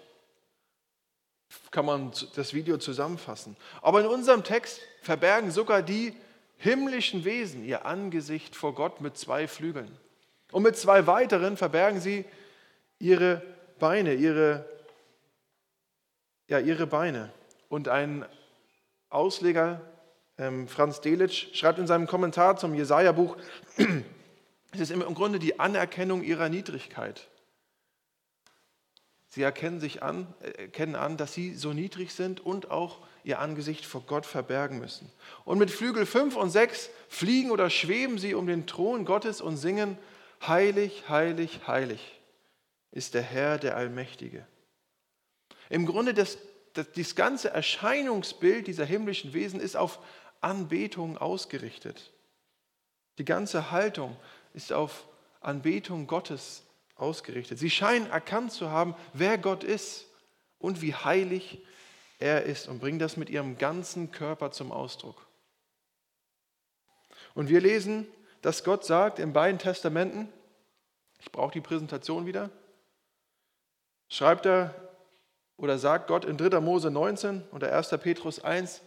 kann 1.71 1.85
man 1.85 2.11
das 2.35 2.53
Video 2.53 2.77
zusammenfassen. 2.77 3.55
Aber 3.81 4.01
in 4.01 4.07
unserem 4.07 4.43
Text 4.43 4.79
verbergen 5.01 5.51
sogar 5.51 5.81
die 5.81 6.13
himmlischen 6.57 7.25
Wesen 7.25 7.63
ihr 7.63 7.85
Angesicht 7.85 8.55
vor 8.55 8.73
Gott 8.73 9.01
mit 9.01 9.17
zwei 9.17 9.47
Flügeln. 9.47 9.91
Und 10.51 10.63
mit 10.63 10.77
zwei 10.77 11.05
weiteren 11.07 11.57
verbergen 11.57 11.99
sie 11.99 12.25
ihre 12.99 13.41
Beine, 13.79 14.13
ihre, 14.13 14.65
ja, 16.47 16.59
ihre 16.59 16.87
Beine. 16.87 17.31
Und 17.67 17.89
ein 17.89 18.25
Ausleger, 19.09 19.81
ähm, 20.37 20.67
Franz 20.67 21.01
Delitzsch, 21.01 21.53
schreibt 21.53 21.79
in 21.79 21.87
seinem 21.87 22.07
Kommentar 22.07 22.57
zum 22.57 22.73
Jesaja-Buch, 22.73 23.37
es 24.71 24.79
ist 24.79 24.91
im 24.91 25.01
Grunde 25.13 25.39
die 25.39 25.59
Anerkennung 25.59 26.23
ihrer 26.23 26.49
Niedrigkeit. 26.49 27.27
Sie 29.35 29.41
erkennen, 29.41 29.81
sich 29.81 30.01
an, 30.01 30.33
erkennen 30.39 30.95
an, 30.95 31.17
dass 31.17 31.33
sie 31.33 31.55
so 31.55 31.73
niedrig 31.73 32.13
sind 32.13 32.39
und 32.39 32.71
auch 32.71 32.99
ihr 33.25 33.39
Angesicht 33.39 33.85
vor 33.85 34.03
Gott 34.07 34.25
verbergen 34.25 34.79
müssen. 34.79 35.11
Und 35.43 35.57
mit 35.57 35.69
Flügel 35.69 36.05
5 36.05 36.37
und 36.37 36.51
6 36.51 36.89
fliegen 37.09 37.51
oder 37.51 37.69
schweben 37.69 38.17
sie 38.17 38.33
um 38.33 38.47
den 38.47 38.65
Thron 38.65 39.03
Gottes 39.03 39.41
und 39.41 39.57
singen, 39.57 39.97
heilig, 40.47 41.09
heilig, 41.09 41.59
heilig 41.67 42.17
ist 42.91 43.13
der 43.13 43.23
Herr, 43.23 43.57
der 43.57 43.75
Allmächtige. 43.75 44.47
Im 45.69 45.85
Grunde 45.85 46.13
das, 46.13 46.37
das, 46.71 46.93
das 46.93 47.15
ganze 47.15 47.49
Erscheinungsbild 47.49 48.67
dieser 48.67 48.85
himmlischen 48.85 49.33
Wesen 49.33 49.59
ist 49.59 49.75
auf 49.75 49.99
Anbetung 50.39 51.17
ausgerichtet. 51.17 52.13
Die 53.17 53.25
ganze 53.25 53.71
Haltung 53.71 54.15
ist 54.53 54.71
auf 54.71 55.05
Anbetung 55.41 56.07
Gottes 56.07 56.64
ausgerichtet. 56.95 57.59
Sie 57.59 57.69
scheinen 57.69 58.09
erkannt 58.09 58.51
zu 58.51 58.69
haben, 58.69 58.95
wer 59.13 59.37
Gott 59.37 59.63
ist 59.63 60.07
und 60.59 60.81
wie 60.81 60.95
heilig 60.95 61.63
er 62.19 62.43
ist 62.43 62.67
und 62.67 62.79
bringen 62.79 62.99
das 62.99 63.17
mit 63.17 63.29
ihrem 63.29 63.57
ganzen 63.57 64.11
Körper 64.11 64.51
zum 64.51 64.71
Ausdruck. 64.71 65.27
Und 67.33 67.49
wir 67.49 67.59
lesen, 67.59 68.07
dass 68.41 68.63
Gott 68.63 68.85
sagt 68.85 69.19
in 69.19 69.33
beiden 69.33 69.59
Testamenten, 69.59 70.31
ich 71.19 71.31
brauche 71.31 71.51
die 71.51 71.61
Präsentation 71.61 72.25
wieder, 72.25 72.49
schreibt 74.07 74.45
er 74.45 74.73
oder 75.57 75.77
sagt 75.77 76.07
Gott 76.07 76.25
in 76.25 76.37
3. 76.37 76.59
Mose 76.61 76.91
19 76.91 77.43
oder 77.51 77.75
1. 77.75 77.89
Petrus 78.01 78.39
1, 78.39 78.81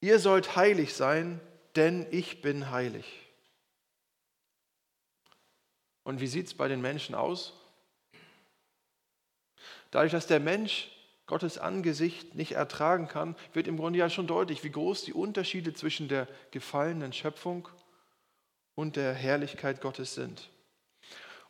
ihr 0.00 0.18
sollt 0.18 0.56
heilig 0.56 0.94
sein, 0.94 1.40
denn 1.76 2.06
ich 2.10 2.42
bin 2.42 2.70
heilig. 2.70 3.21
Und 6.04 6.20
wie 6.20 6.26
sieht 6.26 6.46
es 6.46 6.54
bei 6.54 6.68
den 6.68 6.80
Menschen 6.80 7.14
aus? 7.14 7.54
Dadurch, 9.90 10.12
dass 10.12 10.26
der 10.26 10.40
Mensch 10.40 10.90
Gottes 11.26 11.58
Angesicht 11.58 12.34
nicht 12.34 12.52
ertragen 12.52 13.08
kann, 13.08 13.36
wird 13.52 13.68
im 13.68 13.76
Grunde 13.76 13.98
ja 13.98 14.10
schon 14.10 14.26
deutlich, 14.26 14.64
wie 14.64 14.70
groß 14.70 15.04
die 15.04 15.12
Unterschiede 15.12 15.72
zwischen 15.72 16.08
der 16.08 16.26
gefallenen 16.50 17.12
Schöpfung 17.12 17.68
und 18.74 18.96
der 18.96 19.12
Herrlichkeit 19.14 19.80
Gottes 19.80 20.14
sind. 20.14 20.50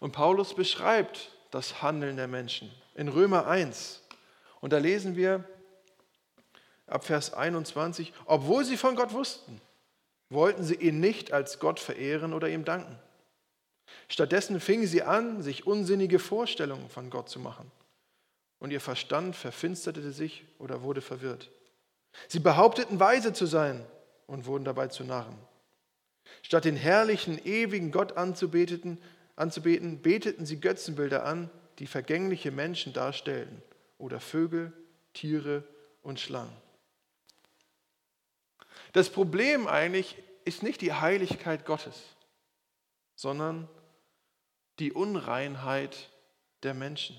Und 0.00 0.12
Paulus 0.12 0.54
beschreibt 0.54 1.30
das 1.50 1.82
Handeln 1.82 2.16
der 2.16 2.28
Menschen 2.28 2.70
in 2.94 3.08
Römer 3.08 3.46
1. 3.46 4.02
Und 4.60 4.72
da 4.72 4.78
lesen 4.78 5.16
wir 5.16 5.44
ab 6.86 7.04
Vers 7.04 7.32
21, 7.32 8.12
obwohl 8.26 8.64
sie 8.64 8.76
von 8.76 8.96
Gott 8.96 9.12
wussten, 9.12 9.60
wollten 10.28 10.64
sie 10.64 10.74
ihn 10.74 11.00
nicht 11.00 11.32
als 11.32 11.58
Gott 11.58 11.78
verehren 11.80 12.32
oder 12.32 12.48
ihm 12.48 12.64
danken. 12.64 12.98
Stattdessen 14.08 14.60
fingen 14.60 14.86
sie 14.86 15.02
an, 15.02 15.42
sich 15.42 15.66
unsinnige 15.66 16.18
Vorstellungen 16.18 16.88
von 16.88 17.10
Gott 17.10 17.28
zu 17.28 17.40
machen. 17.40 17.70
Und 18.58 18.70
ihr 18.70 18.80
Verstand 18.80 19.34
verfinsterte 19.34 20.12
sich 20.12 20.44
oder 20.58 20.82
wurde 20.82 21.00
verwirrt. 21.00 21.50
Sie 22.28 22.40
behaupteten, 22.40 23.00
weise 23.00 23.32
zu 23.32 23.46
sein 23.46 23.84
und 24.26 24.46
wurden 24.46 24.64
dabei 24.64 24.88
zu 24.88 25.04
Narren. 25.04 25.36
Statt 26.42 26.64
den 26.64 26.76
herrlichen, 26.76 27.44
ewigen 27.44 27.90
Gott 27.90 28.16
anzubeten, 28.16 28.98
anzubeten, 29.36 30.02
beteten 30.02 30.46
sie 30.46 30.60
Götzenbilder 30.60 31.24
an, 31.24 31.50
die 31.78 31.86
vergängliche 31.86 32.50
Menschen 32.50 32.92
darstellten 32.92 33.62
oder 33.98 34.20
Vögel, 34.20 34.72
Tiere 35.14 35.64
und 36.02 36.20
Schlangen. 36.20 36.56
Das 38.92 39.08
Problem 39.08 39.66
eigentlich 39.66 40.16
ist 40.44 40.62
nicht 40.62 40.80
die 40.80 40.92
Heiligkeit 40.92 41.64
Gottes, 41.64 42.02
sondern 43.14 43.68
die 44.78 44.92
Unreinheit 44.92 46.10
der 46.62 46.74
Menschen. 46.74 47.16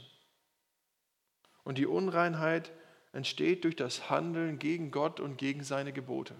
Und 1.63 1.77
die 1.77 1.85
Unreinheit 1.85 2.71
entsteht 3.13 3.63
durch 3.63 3.75
das 3.75 4.09
Handeln 4.09 4.59
gegen 4.59 4.91
Gott 4.91 5.19
und 5.19 5.37
gegen 5.37 5.63
seine 5.63 5.93
Gebote. 5.93 6.35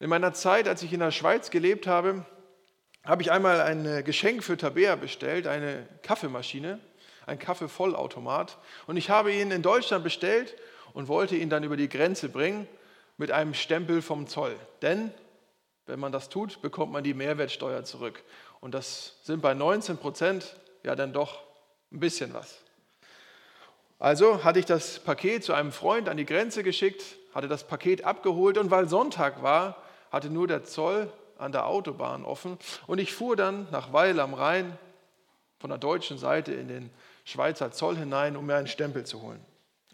In 0.00 0.08
meiner 0.08 0.32
Zeit, 0.32 0.66
als 0.66 0.82
ich 0.82 0.92
in 0.92 1.00
der 1.00 1.12
Schweiz 1.12 1.50
gelebt 1.50 1.86
habe, 1.86 2.26
habe 3.04 3.22
ich 3.22 3.30
einmal 3.30 3.60
ein 3.60 4.04
Geschenk 4.04 4.42
für 4.42 4.56
Tabea 4.56 4.96
bestellt, 4.96 5.46
eine 5.46 5.88
Kaffeemaschine, 6.02 6.80
ein 7.26 7.38
Kaffeevollautomat. 7.38 8.58
Und 8.86 8.96
ich 8.96 9.10
habe 9.10 9.32
ihn 9.32 9.50
in 9.52 9.62
Deutschland 9.62 10.02
bestellt 10.04 10.56
und 10.92 11.08
wollte 11.08 11.36
ihn 11.36 11.50
dann 11.50 11.64
über 11.64 11.76
die 11.76 11.88
Grenze 11.88 12.28
bringen 12.28 12.66
mit 13.16 13.30
einem 13.30 13.54
Stempel 13.54 14.02
vom 14.02 14.26
Zoll. 14.26 14.56
Denn 14.82 15.12
wenn 15.86 16.00
man 16.00 16.12
das 16.12 16.28
tut, 16.28 16.62
bekommt 16.62 16.92
man 16.92 17.04
die 17.04 17.14
Mehrwertsteuer 17.14 17.84
zurück. 17.84 18.22
Und 18.60 18.74
das 18.74 19.16
sind 19.22 19.42
bei 19.42 19.54
19 19.54 19.98
Prozent 19.98 20.56
ja 20.82 20.94
dann 20.94 21.12
doch 21.12 21.42
ein 21.90 22.00
bisschen 22.00 22.32
was. 22.34 22.58
Also 23.98 24.42
hatte 24.44 24.58
ich 24.58 24.64
das 24.64 24.98
Paket 24.98 25.44
zu 25.44 25.52
einem 25.52 25.72
Freund 25.72 26.08
an 26.08 26.16
die 26.16 26.24
Grenze 26.24 26.62
geschickt, 26.62 27.02
hatte 27.34 27.48
das 27.48 27.66
Paket 27.66 28.04
abgeholt 28.04 28.58
und 28.58 28.70
weil 28.70 28.88
Sonntag 28.88 29.42
war, 29.42 29.82
hatte 30.10 30.28
nur 30.28 30.48
der 30.48 30.64
Zoll 30.64 31.12
an 31.38 31.52
der 31.52 31.66
Autobahn 31.66 32.24
offen 32.24 32.58
und 32.86 32.98
ich 32.98 33.12
fuhr 33.12 33.36
dann 33.36 33.68
nach 33.70 33.92
Weil 33.92 34.18
am 34.20 34.34
Rhein 34.34 34.76
von 35.58 35.70
der 35.70 35.78
deutschen 35.78 36.18
Seite 36.18 36.52
in 36.52 36.68
den 36.68 36.90
Schweizer 37.24 37.70
Zoll 37.70 37.96
hinein, 37.96 38.36
um 38.36 38.46
mir 38.46 38.56
einen 38.56 38.66
Stempel 38.66 39.04
zu 39.04 39.22
holen. 39.22 39.40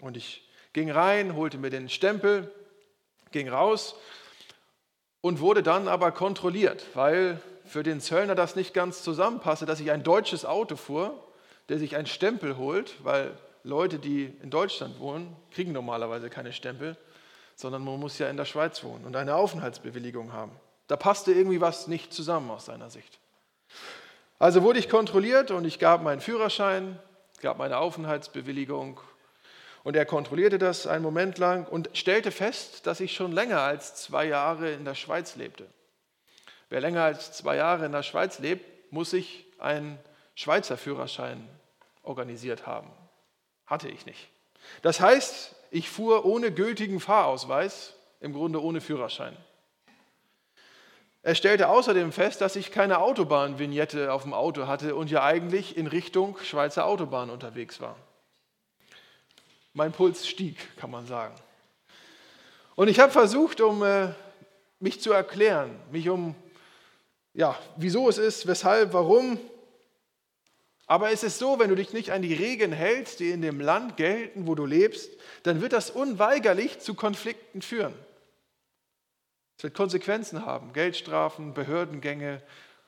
Und 0.00 0.16
ich 0.16 0.48
ging 0.72 0.90
rein, 0.90 1.36
holte 1.36 1.58
mir 1.58 1.70
den 1.70 1.88
Stempel, 1.88 2.50
ging 3.30 3.48
raus 3.48 3.94
und 5.20 5.40
wurde 5.40 5.62
dann 5.62 5.88
aber 5.88 6.12
kontrolliert, 6.12 6.84
weil 6.94 7.40
für 7.64 7.82
den 7.82 8.00
Zöllner 8.00 8.34
das 8.34 8.56
nicht 8.56 8.74
ganz 8.74 9.02
zusammenpasste, 9.02 9.66
dass 9.66 9.80
ich 9.80 9.90
ein 9.90 10.02
deutsches 10.02 10.44
Auto 10.44 10.76
fuhr, 10.76 11.14
der 11.68 11.78
sich 11.78 11.96
einen 11.96 12.06
Stempel 12.06 12.56
holt, 12.56 12.94
weil 13.04 13.36
Leute, 13.62 13.98
die 13.98 14.32
in 14.42 14.50
Deutschland 14.50 14.98
wohnen, 15.00 15.36
kriegen 15.50 15.72
normalerweise 15.72 16.30
keine 16.30 16.52
Stempel, 16.52 16.96
sondern 17.56 17.84
man 17.84 18.00
muss 18.00 18.18
ja 18.18 18.28
in 18.28 18.36
der 18.36 18.44
Schweiz 18.44 18.82
wohnen 18.84 19.04
und 19.04 19.16
eine 19.16 19.34
Aufenthaltsbewilligung 19.34 20.32
haben. 20.32 20.52
Da 20.86 20.96
passte 20.96 21.32
irgendwie 21.32 21.60
was 21.60 21.88
nicht 21.88 22.12
zusammen 22.14 22.50
aus 22.50 22.66
seiner 22.66 22.88
Sicht. 22.88 23.18
Also 24.38 24.62
wurde 24.62 24.78
ich 24.78 24.88
kontrolliert 24.88 25.50
und 25.50 25.64
ich 25.64 25.78
gab 25.78 26.02
meinen 26.02 26.20
Führerschein, 26.20 26.98
gab 27.42 27.58
meine 27.58 27.78
Aufenthaltsbewilligung 27.78 29.00
und 29.88 29.96
er 29.96 30.04
kontrollierte 30.04 30.58
das 30.58 30.86
einen 30.86 31.02
Moment 31.02 31.38
lang 31.38 31.66
und 31.66 31.88
stellte 31.94 32.30
fest, 32.30 32.86
dass 32.86 33.00
ich 33.00 33.14
schon 33.14 33.32
länger 33.32 33.62
als 33.62 33.94
zwei 33.94 34.26
Jahre 34.26 34.70
in 34.70 34.84
der 34.84 34.94
Schweiz 34.94 35.34
lebte. 35.34 35.66
Wer 36.68 36.82
länger 36.82 37.04
als 37.04 37.32
zwei 37.32 37.56
Jahre 37.56 37.86
in 37.86 37.92
der 37.92 38.02
Schweiz 38.02 38.38
lebt, 38.38 38.92
muss 38.92 39.08
sich 39.08 39.46
einen 39.58 39.98
Schweizer 40.34 40.76
Führerschein 40.76 41.48
organisiert 42.02 42.66
haben. 42.66 42.90
Hatte 43.64 43.88
ich 43.88 44.04
nicht. 44.04 44.28
Das 44.82 45.00
heißt, 45.00 45.56
ich 45.70 45.88
fuhr 45.88 46.26
ohne 46.26 46.52
gültigen 46.52 47.00
Fahrausweis 47.00 47.94
im 48.20 48.34
Grunde 48.34 48.62
ohne 48.62 48.82
Führerschein. 48.82 49.34
Er 51.22 51.34
stellte 51.34 51.70
außerdem 51.70 52.12
fest, 52.12 52.42
dass 52.42 52.56
ich 52.56 52.72
keine 52.72 52.98
Autobahnvignette 52.98 54.12
auf 54.12 54.24
dem 54.24 54.34
Auto 54.34 54.66
hatte 54.66 54.94
und 54.94 55.10
ja 55.10 55.24
eigentlich 55.24 55.78
in 55.78 55.86
Richtung 55.86 56.36
Schweizer 56.44 56.84
Autobahn 56.84 57.30
unterwegs 57.30 57.80
war. 57.80 57.96
Mein 59.72 59.92
Puls 59.92 60.26
stieg, 60.26 60.56
kann 60.76 60.90
man 60.90 61.06
sagen. 61.06 61.34
Und 62.74 62.88
ich 62.88 63.00
habe 63.00 63.12
versucht, 63.12 63.60
um 63.60 63.82
äh, 63.82 64.08
mich 64.80 65.00
zu 65.00 65.12
erklären, 65.12 65.78
mich 65.90 66.08
um, 66.08 66.34
ja, 67.34 67.58
wieso 67.76 68.08
es 68.08 68.18
ist, 68.18 68.46
weshalb, 68.46 68.92
warum. 68.92 69.38
Aber 70.86 71.10
es 71.10 71.22
ist 71.22 71.38
so, 71.38 71.58
wenn 71.58 71.68
du 71.68 71.74
dich 71.74 71.92
nicht 71.92 72.12
an 72.12 72.22
die 72.22 72.34
Regeln 72.34 72.72
hältst, 72.72 73.20
die 73.20 73.30
in 73.30 73.42
dem 73.42 73.60
Land 73.60 73.96
gelten, 73.96 74.46
wo 74.46 74.54
du 74.54 74.64
lebst, 74.64 75.10
dann 75.42 75.60
wird 75.60 75.72
das 75.72 75.90
unweigerlich 75.90 76.78
zu 76.78 76.94
Konflikten 76.94 77.62
führen. 77.62 77.94
Es 79.56 79.64
wird 79.64 79.74
Konsequenzen 79.74 80.46
haben, 80.46 80.72
Geldstrafen, 80.72 81.52
Behördengänge 81.52 82.42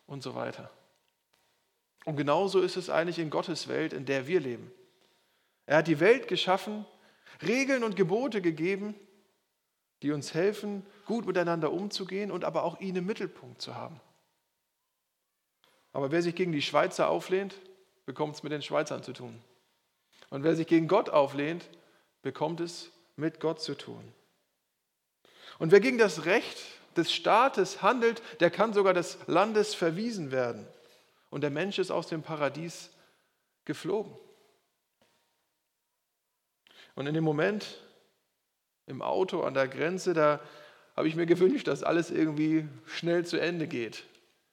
und 0.06 0.22
so 0.22 0.34
weiter. 0.34 0.70
Und 2.04 2.16
genauso 2.16 2.60
ist 2.60 2.76
es 2.76 2.88
eigentlich 2.88 3.18
in 3.18 3.28
Gottes 3.28 3.68
Welt, 3.68 3.92
in 3.92 4.06
der 4.06 4.26
wir 4.26 4.40
leben. 4.40 4.72
Er 5.70 5.76
hat 5.76 5.86
die 5.86 6.00
Welt 6.00 6.26
geschaffen, 6.26 6.84
Regeln 7.46 7.84
und 7.84 7.94
Gebote 7.94 8.42
gegeben, 8.42 8.96
die 10.02 10.10
uns 10.10 10.34
helfen, 10.34 10.84
gut 11.06 11.26
miteinander 11.26 11.70
umzugehen 11.70 12.32
und 12.32 12.44
aber 12.44 12.64
auch 12.64 12.80
ihn 12.80 12.96
im 12.96 13.06
Mittelpunkt 13.06 13.62
zu 13.62 13.76
haben. 13.76 14.00
Aber 15.92 16.10
wer 16.10 16.22
sich 16.22 16.34
gegen 16.34 16.50
die 16.50 16.60
Schweizer 16.60 17.08
auflehnt, 17.08 17.54
bekommt 18.04 18.34
es 18.34 18.42
mit 18.42 18.50
den 18.50 18.62
Schweizern 18.62 19.04
zu 19.04 19.12
tun. 19.12 19.40
Und 20.28 20.42
wer 20.42 20.56
sich 20.56 20.66
gegen 20.66 20.88
Gott 20.88 21.08
auflehnt, 21.08 21.70
bekommt 22.22 22.58
es 22.58 22.90
mit 23.14 23.38
Gott 23.38 23.62
zu 23.62 23.76
tun. 23.76 24.02
Und 25.60 25.70
wer 25.70 25.78
gegen 25.78 25.98
das 25.98 26.24
Recht 26.24 26.58
des 26.96 27.12
Staates 27.12 27.80
handelt, 27.80 28.22
der 28.40 28.50
kann 28.50 28.72
sogar 28.72 28.92
des 28.92 29.18
Landes 29.28 29.76
verwiesen 29.76 30.32
werden. 30.32 30.66
Und 31.30 31.42
der 31.42 31.50
Mensch 31.50 31.78
ist 31.78 31.92
aus 31.92 32.08
dem 32.08 32.22
Paradies 32.22 32.90
geflogen. 33.64 34.18
Und 36.94 37.06
in 37.06 37.14
dem 37.14 37.24
Moment 37.24 37.78
im 38.86 39.02
Auto 39.02 39.42
an 39.42 39.54
der 39.54 39.68
Grenze, 39.68 40.14
da 40.14 40.40
habe 40.96 41.08
ich 41.08 41.16
mir 41.16 41.26
gewünscht, 41.26 41.68
dass 41.68 41.82
alles 41.82 42.10
irgendwie 42.10 42.68
schnell 42.86 43.24
zu 43.24 43.38
Ende 43.38 43.66
geht. 43.66 44.04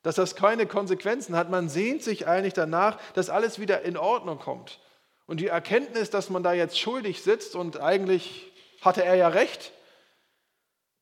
Dass 0.03 0.15
das 0.15 0.35
keine 0.35 0.67
Konsequenzen 0.67 1.35
hat. 1.35 1.49
Man 1.49 1.69
sehnt 1.69 2.03
sich 2.03 2.27
eigentlich 2.27 2.53
danach, 2.53 2.99
dass 3.13 3.29
alles 3.29 3.59
wieder 3.59 3.81
in 3.81 3.97
Ordnung 3.97 4.39
kommt. 4.39 4.79
Und 5.25 5.41
die 5.41 5.47
Erkenntnis, 5.47 6.09
dass 6.09 6.29
man 6.29 6.43
da 6.43 6.53
jetzt 6.53 6.79
schuldig 6.79 7.21
sitzt 7.21 7.55
und 7.55 7.81
eigentlich 7.81 8.51
hatte 8.81 9.03
er 9.03 9.15
ja 9.15 9.27
recht, 9.27 9.73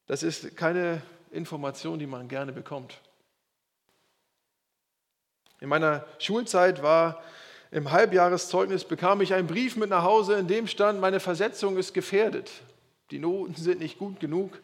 das 0.07 0.23
ist 0.23 0.55
keine 0.57 1.01
Information, 1.31 1.99
die 1.99 2.07
man 2.07 2.27
gerne 2.27 2.51
bekommt. 2.51 3.01
In 5.59 5.69
meiner 5.69 6.05
Schulzeit 6.19 6.81
war 6.81 7.23
im 7.71 7.91
Halbjahreszeugnis 7.91 8.85
bekam 8.85 9.21
ich 9.21 9.33
einen 9.33 9.47
Brief 9.47 9.75
mit 9.75 9.89
nach 9.89 10.03
Hause, 10.03 10.35
in 10.35 10.47
dem 10.47 10.67
stand, 10.67 10.99
meine 10.99 11.19
Versetzung 11.19 11.77
ist 11.77 11.93
gefährdet. 11.93 12.51
Die 13.11 13.19
Noten 13.19 13.55
sind 13.55 13.79
nicht 13.79 13.97
gut 13.97 14.19
genug. 14.19 14.59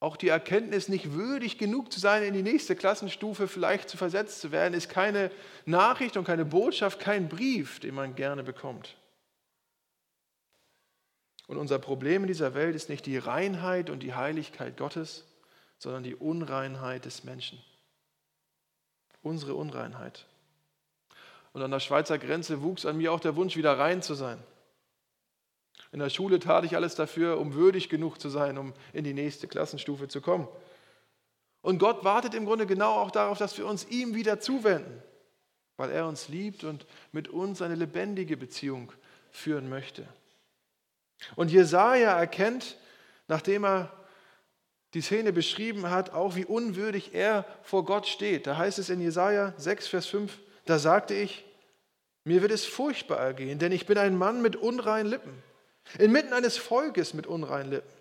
Auch 0.00 0.16
die 0.16 0.28
Erkenntnis, 0.28 0.88
nicht 0.88 1.12
würdig 1.12 1.58
genug 1.58 1.92
zu 1.92 2.00
sein, 2.00 2.24
in 2.24 2.34
die 2.34 2.42
nächste 2.42 2.74
Klassenstufe 2.74 3.46
vielleicht 3.46 3.88
zu 3.88 3.96
versetzt 3.96 4.40
zu 4.40 4.50
werden, 4.50 4.74
ist 4.74 4.88
keine 4.88 5.30
Nachricht 5.64 6.16
und 6.16 6.24
keine 6.24 6.44
Botschaft, 6.44 6.98
kein 6.98 7.28
Brief, 7.28 7.78
den 7.78 7.94
man 7.94 8.16
gerne 8.16 8.42
bekommt. 8.42 8.96
Und 11.46 11.56
unser 11.56 11.78
Problem 11.78 12.22
in 12.22 12.28
dieser 12.28 12.54
Welt 12.54 12.74
ist 12.74 12.88
nicht 12.88 13.06
die 13.06 13.18
Reinheit 13.18 13.90
und 13.90 14.00
die 14.00 14.14
Heiligkeit 14.14 14.76
Gottes, 14.76 15.24
sondern 15.78 16.02
die 16.02 16.16
Unreinheit 16.16 17.04
des 17.04 17.24
Menschen. 17.24 17.62
Unsere 19.20 19.54
Unreinheit. 19.54 20.26
Und 21.52 21.62
an 21.62 21.70
der 21.70 21.80
Schweizer 21.80 22.18
Grenze 22.18 22.62
wuchs 22.62 22.86
an 22.86 22.96
mir 22.96 23.12
auch 23.12 23.20
der 23.20 23.36
Wunsch, 23.36 23.56
wieder 23.56 23.78
rein 23.78 24.02
zu 24.02 24.14
sein. 24.14 24.42
In 25.92 25.98
der 25.98 26.08
Schule 26.08 26.38
tat 26.38 26.64
ich 26.64 26.74
alles 26.74 26.94
dafür, 26.94 27.38
um 27.38 27.54
würdig 27.54 27.90
genug 27.90 28.18
zu 28.18 28.30
sein, 28.30 28.56
um 28.56 28.72
in 28.94 29.04
die 29.04 29.12
nächste 29.12 29.46
Klassenstufe 29.46 30.08
zu 30.08 30.22
kommen. 30.22 30.48
Und 31.60 31.78
Gott 31.78 32.02
wartet 32.02 32.34
im 32.34 32.46
Grunde 32.46 32.66
genau 32.66 32.94
auch 32.94 33.10
darauf, 33.10 33.38
dass 33.38 33.56
wir 33.58 33.66
uns 33.66 33.86
ihm 33.88 34.14
wieder 34.14 34.40
zuwenden, 34.40 35.02
weil 35.76 35.90
er 35.90 36.08
uns 36.08 36.28
liebt 36.28 36.64
und 36.64 36.86
mit 37.12 37.28
uns 37.28 37.60
eine 37.60 37.74
lebendige 37.74 38.36
Beziehung 38.36 38.90
führen 39.30 39.68
möchte. 39.68 40.06
Und 41.36 41.50
Jesaja 41.50 42.18
erkennt, 42.18 42.78
nachdem 43.28 43.64
er 43.64 43.92
die 44.94 45.02
Szene 45.02 45.32
beschrieben 45.32 45.88
hat, 45.88 46.10
auch 46.10 46.36
wie 46.36 46.44
unwürdig 46.44 47.14
er 47.14 47.44
vor 47.62 47.84
Gott 47.84 48.06
steht. 48.06 48.46
Da 48.46 48.56
heißt 48.56 48.78
es 48.78 48.90
in 48.90 49.00
Jesaja 49.00 49.54
6, 49.56 49.88
Vers 49.88 50.06
5, 50.06 50.38
da 50.64 50.78
sagte 50.78 51.14
ich, 51.14 51.44
mir 52.24 52.42
wird 52.42 52.52
es 52.52 52.64
furchtbar 52.64 53.18
ergehen, 53.18 53.58
denn 53.58 53.72
ich 53.72 53.86
bin 53.86 53.98
ein 53.98 54.16
Mann 54.16 54.42
mit 54.42 54.56
unreinen 54.56 55.10
Lippen, 55.10 55.42
inmitten 55.98 56.32
eines 56.32 56.56
Volkes 56.56 57.14
mit 57.14 57.26
unreinen 57.26 57.70
Lippen. 57.70 57.92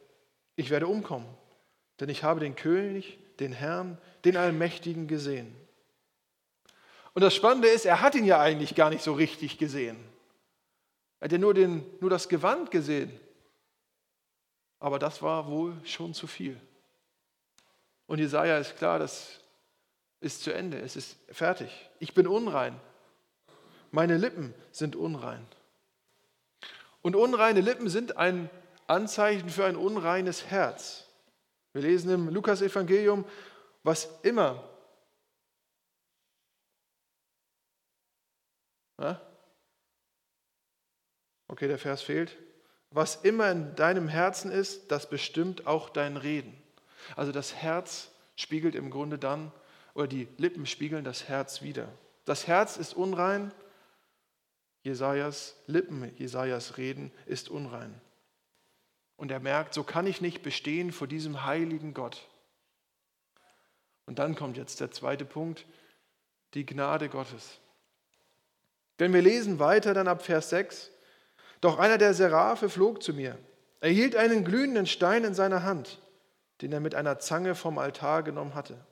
Ich 0.55 0.69
werde 0.69 0.87
umkommen, 0.87 1.27
denn 1.99 2.09
ich 2.09 2.23
habe 2.23 2.39
den 2.39 2.55
König, 2.55 3.17
den 3.39 3.51
Herrn, 3.51 3.97
den 4.25 4.37
Allmächtigen 4.37 5.07
gesehen. 5.07 5.55
Und 7.13 7.23
das 7.23 7.35
Spannende 7.35 7.67
ist, 7.67 7.85
er 7.85 8.01
hat 8.01 8.15
ihn 8.15 8.25
ja 8.25 8.39
eigentlich 8.39 8.75
gar 8.75 8.89
nicht 8.89 9.03
so 9.03 9.13
richtig 9.13 9.57
gesehen. 9.57 9.97
Er 11.19 11.25
hat 11.25 11.31
ja 11.31 11.37
nur, 11.37 11.53
den, 11.53 11.83
nur 11.99 12.09
das 12.09 12.29
Gewand 12.29 12.71
gesehen. 12.71 13.19
Aber 14.79 14.97
das 14.97 15.21
war 15.21 15.47
wohl 15.47 15.75
schon 15.83 16.13
zu 16.13 16.25
viel. 16.25 16.59
Und 18.07 18.19
Jesaja 18.19 18.57
ist 18.57 18.77
klar, 18.77 18.97
das 18.97 19.40
ist 20.21 20.43
zu 20.43 20.53
Ende, 20.53 20.79
es 20.79 20.95
ist 20.95 21.17
fertig. 21.29 21.89
Ich 21.99 22.13
bin 22.13 22.27
unrein. 22.27 22.79
Meine 23.91 24.17
Lippen 24.17 24.53
sind 24.71 24.95
unrein. 24.95 25.45
Und 27.01 27.15
unreine 27.15 27.61
Lippen 27.61 27.89
sind 27.89 28.17
ein 28.17 28.49
Anzeichen 28.87 29.49
für 29.49 29.65
ein 29.65 29.75
unreines 29.75 30.45
Herz. 30.45 31.07
Wir 31.73 31.81
lesen 31.81 32.11
im 32.11 32.29
Lukas-Evangelium, 32.29 33.25
was 33.83 34.07
immer. 34.21 34.63
Na? 38.97 39.19
Okay, 41.47 41.67
der 41.67 41.79
Vers 41.79 42.01
fehlt. 42.01 42.37
Was 42.91 43.15
immer 43.15 43.49
in 43.51 43.75
deinem 43.75 44.07
Herzen 44.07 44.51
ist, 44.51 44.91
das 44.91 45.09
bestimmt 45.09 45.65
auch 45.65 45.89
dein 45.89 46.17
Reden. 46.17 46.61
Also 47.15 47.31
das 47.31 47.55
Herz 47.55 48.11
spiegelt 48.35 48.75
im 48.75 48.91
Grunde 48.91 49.17
dann, 49.17 49.51
oder 49.93 50.07
die 50.07 50.27
Lippen 50.37 50.65
spiegeln 50.65 51.03
das 51.03 51.27
Herz 51.27 51.61
wieder. 51.61 51.87
Das 52.25 52.47
Herz 52.47 52.77
ist 52.77 52.93
unrein, 52.93 53.53
Jesajas 54.83 55.55
Lippen, 55.67 56.15
Jesajas 56.17 56.77
Reden 56.77 57.11
ist 57.25 57.49
unrein. 57.49 57.99
Und 59.15 59.31
er 59.31 59.39
merkt, 59.39 59.73
so 59.73 59.83
kann 59.83 60.07
ich 60.07 60.21
nicht 60.21 60.41
bestehen 60.41 60.91
vor 60.91 61.07
diesem 61.07 61.45
heiligen 61.45 61.93
Gott. 61.93 62.27
Und 64.05 64.17
dann 64.19 64.35
kommt 64.35 64.57
jetzt 64.57 64.79
der 64.79 64.91
zweite 64.91 65.25
Punkt, 65.25 65.65
die 66.55 66.65
Gnade 66.65 67.07
Gottes. 67.07 67.59
Wenn 68.97 69.13
wir 69.13 69.21
lesen 69.21 69.59
weiter 69.59 69.93
dann 69.93 70.07
ab 70.07 70.23
Vers 70.23 70.49
6, 70.49 70.89
doch 71.61 71.77
einer 71.77 71.97
der 71.97 72.13
Seraphe 72.13 72.69
flog 72.69 73.03
zu 73.03 73.13
mir. 73.13 73.37
Er 73.79 73.89
hielt 73.89 74.15
einen 74.15 74.43
glühenden 74.43 74.85
Stein 74.85 75.23
in 75.23 75.33
seiner 75.33 75.63
Hand, 75.63 75.99
den 76.61 76.71
er 76.73 76.79
mit 76.79 76.95
einer 76.95 77.19
Zange 77.19 77.55
vom 77.55 77.77
Altar 77.77 78.23
genommen 78.23 78.55
hatte. 78.55 78.83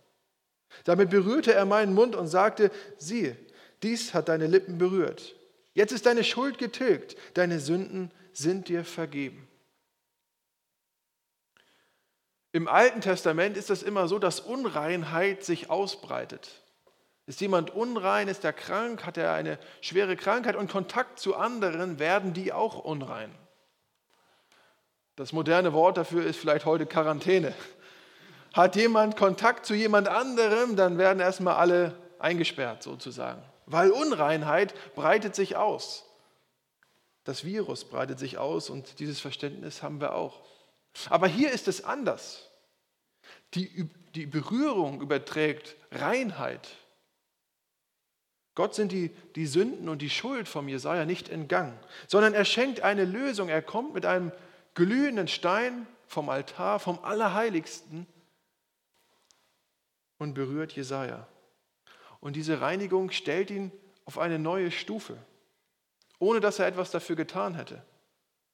Damit 0.83 1.09
berührte 1.09 1.53
er 1.53 1.65
meinen 1.65 1.93
Mund 1.93 2.15
und 2.15 2.27
sagte, 2.27 2.71
siehe, 2.97 3.35
dies 3.83 4.13
hat 4.13 4.29
deine 4.29 4.47
Lippen 4.47 4.77
berührt. 4.77 5.35
Jetzt 5.73 5.91
ist 5.91 6.05
deine 6.05 6.23
Schuld 6.23 6.57
getilgt, 6.57 7.15
deine 7.35 7.59
Sünden 7.59 8.11
sind 8.33 8.67
dir 8.67 8.83
vergeben. 8.83 9.47
Im 12.51 12.67
Alten 12.67 13.01
Testament 13.01 13.57
ist 13.57 13.69
es 13.69 13.83
immer 13.83 14.07
so, 14.07 14.17
dass 14.17 14.39
Unreinheit 14.39 15.43
sich 15.43 15.69
ausbreitet. 15.69 16.63
Ist 17.27 17.41
jemand 17.41 17.69
unrein, 17.69 18.27
ist 18.27 18.43
er 18.43 18.53
krank, 18.53 19.05
hat 19.05 19.17
er 19.17 19.33
eine 19.33 19.59
schwere 19.81 20.15
Krankheit 20.15 20.55
und 20.55 20.71
Kontakt 20.71 21.19
zu 21.19 21.35
anderen, 21.35 21.99
werden 21.99 22.33
die 22.33 22.51
auch 22.51 22.83
unrein. 22.83 23.33
Das 25.15 25.31
moderne 25.31 25.73
Wort 25.73 25.97
dafür 25.97 26.25
ist 26.25 26.39
vielleicht 26.39 26.65
heute 26.65 26.87
Quarantäne. 26.87 27.53
Hat 28.53 28.75
jemand 28.75 29.15
Kontakt 29.15 29.65
zu 29.65 29.73
jemand 29.73 30.07
anderem, 30.07 30.75
dann 30.75 30.97
werden 30.97 31.19
erstmal 31.19 31.55
alle 31.55 31.95
eingesperrt 32.19 32.83
sozusagen. 32.83 33.41
Weil 33.65 33.91
Unreinheit 33.91 34.73
breitet 34.95 35.35
sich 35.35 35.55
aus. 35.55 36.05
Das 37.23 37.43
Virus 37.43 37.85
breitet 37.85 38.17
sich 38.17 38.37
aus 38.37 38.69
und 38.69 38.99
dieses 38.99 39.19
Verständnis 39.19 39.83
haben 39.83 40.01
wir 40.01 40.15
auch. 40.15 40.41
Aber 41.09 41.27
hier 41.27 41.51
ist 41.51 41.67
es 41.67 41.83
anders. 41.83 42.49
Die, 43.53 43.89
die 44.15 44.25
Berührung 44.25 45.01
überträgt 45.01 45.75
Reinheit. 45.91 46.67
Gott 48.55 48.75
sind 48.75 48.91
die, 48.91 49.09
die 49.35 49.45
Sünden 49.45 49.87
und 49.87 50.01
die 50.01 50.09
Schuld 50.09 50.47
vom 50.47 50.67
Jesaja 50.67 51.05
nicht 51.05 51.29
entgangen, 51.29 51.79
sondern 52.07 52.33
er 52.33 52.45
schenkt 52.45 52.81
eine 52.81 53.05
Lösung. 53.05 53.47
Er 53.47 53.61
kommt 53.61 53.93
mit 53.93 54.05
einem 54.05 54.31
glühenden 54.73 55.27
Stein 55.27 55.87
vom 56.07 56.29
Altar, 56.29 56.79
vom 56.79 56.99
Allerheiligsten 57.03 58.07
und 60.19 60.35
berührt 60.35 60.73
Jesaja. 60.73 61.27
Und 62.19 62.35
diese 62.35 62.61
Reinigung 62.61 63.09
stellt 63.09 63.49
ihn 63.49 63.71
auf 64.05 64.19
eine 64.19 64.37
neue 64.37 64.69
Stufe. 64.69 65.17
Ohne 66.19 66.41
dass 66.41 66.59
er 66.59 66.67
etwas 66.67 66.91
dafür 66.91 67.15
getan 67.15 67.55
hätte, 67.55 67.81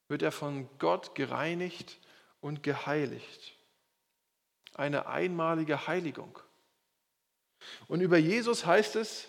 wird 0.08 0.22
er 0.22 0.32
von 0.32 0.68
Gott 0.78 1.14
gereinigt 1.14 1.98
und 2.40 2.62
geheiligt. 2.62 3.54
Eine 4.74 5.06
einmalige 5.06 5.86
Heiligung. 5.86 6.38
Und 7.88 8.00
über 8.00 8.16
Jesus 8.16 8.64
heißt 8.64 8.96
es, 8.96 9.28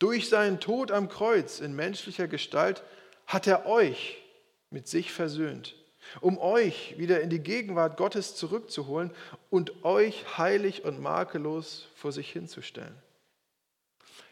durch 0.00 0.28
seinen 0.28 0.58
Tod 0.58 0.90
am 0.90 1.08
Kreuz 1.08 1.60
in 1.60 1.76
menschlicher 1.76 2.26
Gestalt 2.26 2.82
hat 3.26 3.46
er 3.46 3.66
euch 3.66 4.20
mit 4.70 4.88
sich 4.88 5.12
versöhnt, 5.12 5.76
um 6.20 6.38
euch 6.38 6.98
wieder 6.98 7.20
in 7.20 7.30
die 7.30 7.40
Gegenwart 7.40 7.96
Gottes 7.96 8.36
zurückzuholen 8.36 9.10
und 9.50 9.84
euch 9.84 10.38
heilig 10.38 10.84
und 10.84 11.00
makellos 11.00 11.88
vor 11.94 12.12
sich 12.12 12.30
hinzustellen. 12.30 12.96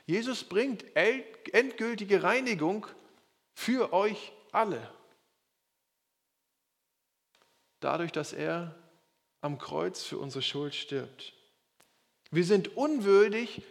Jesus 0.06 0.44
bringt 0.44 0.84
endgültige 0.94 2.22
Reinigung 2.22 2.86
für 3.54 3.92
euch 3.92 4.32
alle. 4.50 4.90
Dadurch, 7.80 8.12
dass 8.12 8.32
er 8.32 8.74
am 9.40 9.58
Kreuz 9.58 10.04
für 10.04 10.18
unsere 10.18 10.42
Schuld 10.42 10.74
stirbt. 10.74 11.34
Wir 12.30 12.44
sind 12.44 12.76
unwürdig, 12.76 13.62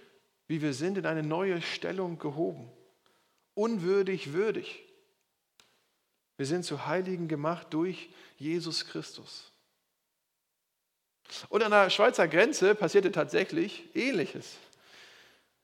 wie 0.48 0.62
wir 0.62 0.74
sind, 0.74 0.98
in 0.98 1.06
eine 1.06 1.24
neue 1.24 1.62
Stellung 1.62 2.20
gehoben. 2.20 2.70
Unwürdig, 3.54 4.34
würdig. 4.34 4.84
Wir 6.42 6.48
sind 6.48 6.66
zu 6.66 6.88
Heiligen 6.88 7.28
gemacht 7.28 7.68
durch 7.70 8.10
Jesus 8.40 8.88
Christus. 8.88 9.52
Und 11.50 11.62
an 11.62 11.70
der 11.70 11.92
Schweizer 11.92 12.28
Grenze 12.28 12.74
passierte 12.74 13.12
tatsächlich 13.12 13.96
Ähnliches. 13.96 14.58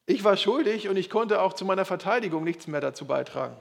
Ich 0.05 0.23
war 0.23 0.37
schuldig 0.37 0.87
und 0.87 0.95
ich 0.95 1.09
konnte 1.09 1.41
auch 1.41 1.53
zu 1.53 1.65
meiner 1.65 1.83
Verteidigung 1.83 2.43
nichts 2.43 2.67
mehr 2.67 2.79
dazu 2.79 3.05
beitragen. 3.05 3.57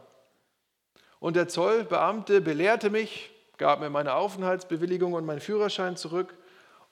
Und 1.18 1.36
der 1.36 1.48
Zollbeamte 1.48 2.42
belehrte 2.42 2.90
mich, 2.90 3.30
gab 3.56 3.80
mir 3.80 3.88
meine 3.88 4.12
Aufenthaltsbewilligung 4.12 5.14
und 5.14 5.24
meinen 5.24 5.40
Führerschein 5.40 5.96
zurück 5.96 6.34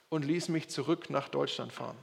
und 0.08 0.24
ließ 0.24 0.48
mich 0.48 0.70
zurück 0.70 1.10
nach 1.10 1.28
Deutschland 1.28 1.70
fahren. 1.70 1.98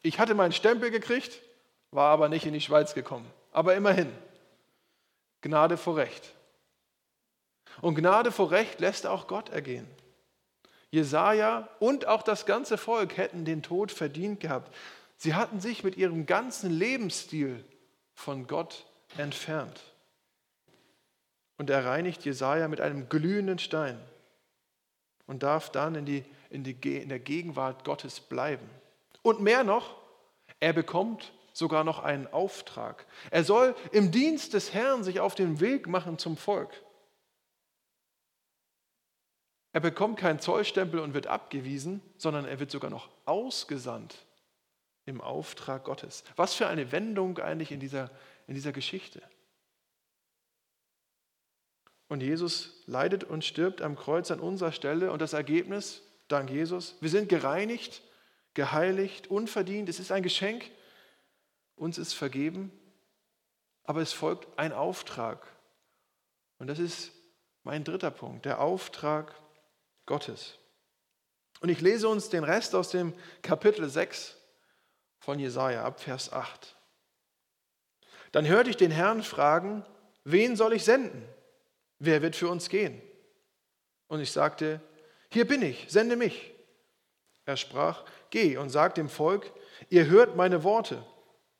Ich 0.00 0.18
hatte 0.18 0.34
meinen 0.34 0.52
Stempel 0.52 0.90
gekriegt, 0.90 1.42
war 1.90 2.10
aber 2.12 2.30
nicht 2.30 2.46
in 2.46 2.54
die 2.54 2.62
Schweiz 2.62 2.94
gekommen. 2.94 3.30
Aber 3.52 3.74
immerhin, 3.74 4.10
Gnade 5.42 5.76
vor 5.76 5.98
Recht. 5.98 6.32
Und 7.80 7.94
Gnade 7.94 8.32
vor 8.32 8.50
Recht 8.50 8.80
lässt 8.80 9.06
auch 9.06 9.26
Gott 9.26 9.50
ergehen. 9.50 9.86
Jesaja 10.90 11.68
und 11.78 12.06
auch 12.06 12.22
das 12.22 12.46
ganze 12.46 12.78
Volk 12.78 13.16
hätten 13.16 13.44
den 13.44 13.62
Tod 13.62 13.92
verdient 13.92 14.40
gehabt. 14.40 14.74
Sie 15.16 15.34
hatten 15.34 15.60
sich 15.60 15.84
mit 15.84 15.96
ihrem 15.96 16.26
ganzen 16.26 16.70
Lebensstil 16.70 17.64
von 18.14 18.46
Gott 18.46 18.86
entfernt. 19.16 19.80
Und 21.58 21.70
er 21.70 21.84
reinigt 21.84 22.24
Jesaja 22.24 22.68
mit 22.68 22.80
einem 22.80 23.08
glühenden 23.08 23.58
Stein 23.58 23.98
und 25.26 25.42
darf 25.42 25.70
dann 25.70 25.94
in, 25.94 26.06
die, 26.06 26.24
in, 26.50 26.64
die, 26.64 26.76
in 26.96 27.08
der 27.08 27.18
Gegenwart 27.18 27.84
Gottes 27.84 28.20
bleiben. 28.20 28.68
Und 29.22 29.40
mehr 29.40 29.64
noch, 29.64 29.96
er 30.60 30.72
bekommt 30.72 31.32
sogar 31.52 31.84
noch 31.84 32.00
einen 32.00 32.26
Auftrag. 32.26 33.06
Er 33.30 33.42
soll 33.42 33.74
im 33.90 34.10
Dienst 34.10 34.52
des 34.52 34.74
Herrn 34.74 35.02
sich 35.02 35.20
auf 35.20 35.34
den 35.34 35.60
Weg 35.60 35.88
machen 35.88 36.18
zum 36.18 36.36
Volk. 36.36 36.70
Er 39.76 39.80
bekommt 39.80 40.18
keinen 40.18 40.40
Zollstempel 40.40 41.00
und 41.00 41.12
wird 41.12 41.26
abgewiesen, 41.26 42.00
sondern 42.16 42.46
er 42.46 42.58
wird 42.60 42.70
sogar 42.70 42.88
noch 42.88 43.10
ausgesandt 43.26 44.24
im 45.04 45.20
Auftrag 45.20 45.84
Gottes. 45.84 46.24
Was 46.34 46.54
für 46.54 46.66
eine 46.66 46.92
Wendung 46.92 47.38
eigentlich 47.38 47.72
in 47.72 47.78
dieser, 47.78 48.10
in 48.46 48.54
dieser 48.54 48.72
Geschichte. 48.72 49.20
Und 52.08 52.22
Jesus 52.22 52.84
leidet 52.86 53.22
und 53.24 53.44
stirbt 53.44 53.82
am 53.82 53.96
Kreuz 53.96 54.30
an 54.30 54.40
unserer 54.40 54.72
Stelle 54.72 55.12
und 55.12 55.20
das 55.20 55.34
Ergebnis, 55.34 56.00
dank 56.28 56.48
Jesus, 56.48 56.96
wir 57.02 57.10
sind 57.10 57.28
gereinigt, 57.28 58.00
geheiligt, 58.54 59.26
unverdient. 59.26 59.90
Es 59.90 60.00
ist 60.00 60.10
ein 60.10 60.22
Geschenk, 60.22 60.70
uns 61.74 61.98
ist 61.98 62.14
vergeben, 62.14 62.72
aber 63.84 64.00
es 64.00 64.14
folgt 64.14 64.58
ein 64.58 64.72
Auftrag. 64.72 65.46
Und 66.56 66.68
das 66.68 66.78
ist 66.78 67.12
mein 67.62 67.84
dritter 67.84 68.10
Punkt, 68.10 68.46
der 68.46 68.62
Auftrag 68.62 69.34
Gottes. 70.06 70.54
Und 71.60 71.68
ich 71.68 71.80
lese 71.80 72.08
uns 72.08 72.28
den 72.28 72.44
Rest 72.44 72.74
aus 72.74 72.90
dem 72.90 73.12
Kapitel 73.42 73.88
6 73.88 74.36
von 75.18 75.38
Jesaja 75.38 75.84
ab 75.84 76.00
Vers 76.00 76.32
8. 76.32 76.76
Dann 78.32 78.46
hörte 78.46 78.70
ich 78.70 78.76
den 78.76 78.90
Herrn 78.90 79.22
fragen: 79.22 79.84
Wen 80.24 80.56
soll 80.56 80.72
ich 80.72 80.84
senden? 80.84 81.26
Wer 81.98 82.22
wird 82.22 82.36
für 82.36 82.48
uns 82.48 82.68
gehen? 82.68 83.00
Und 84.08 84.20
ich 84.20 84.30
sagte: 84.30 84.80
Hier 85.30 85.46
bin 85.46 85.62
ich, 85.62 85.86
sende 85.88 86.16
mich. 86.16 86.52
Er 87.44 87.56
sprach: 87.56 88.04
Geh 88.30 88.56
und 88.56 88.70
sag 88.70 88.94
dem 88.94 89.08
Volk: 89.08 89.52
Ihr 89.88 90.06
hört 90.06 90.36
meine 90.36 90.62
Worte, 90.64 91.04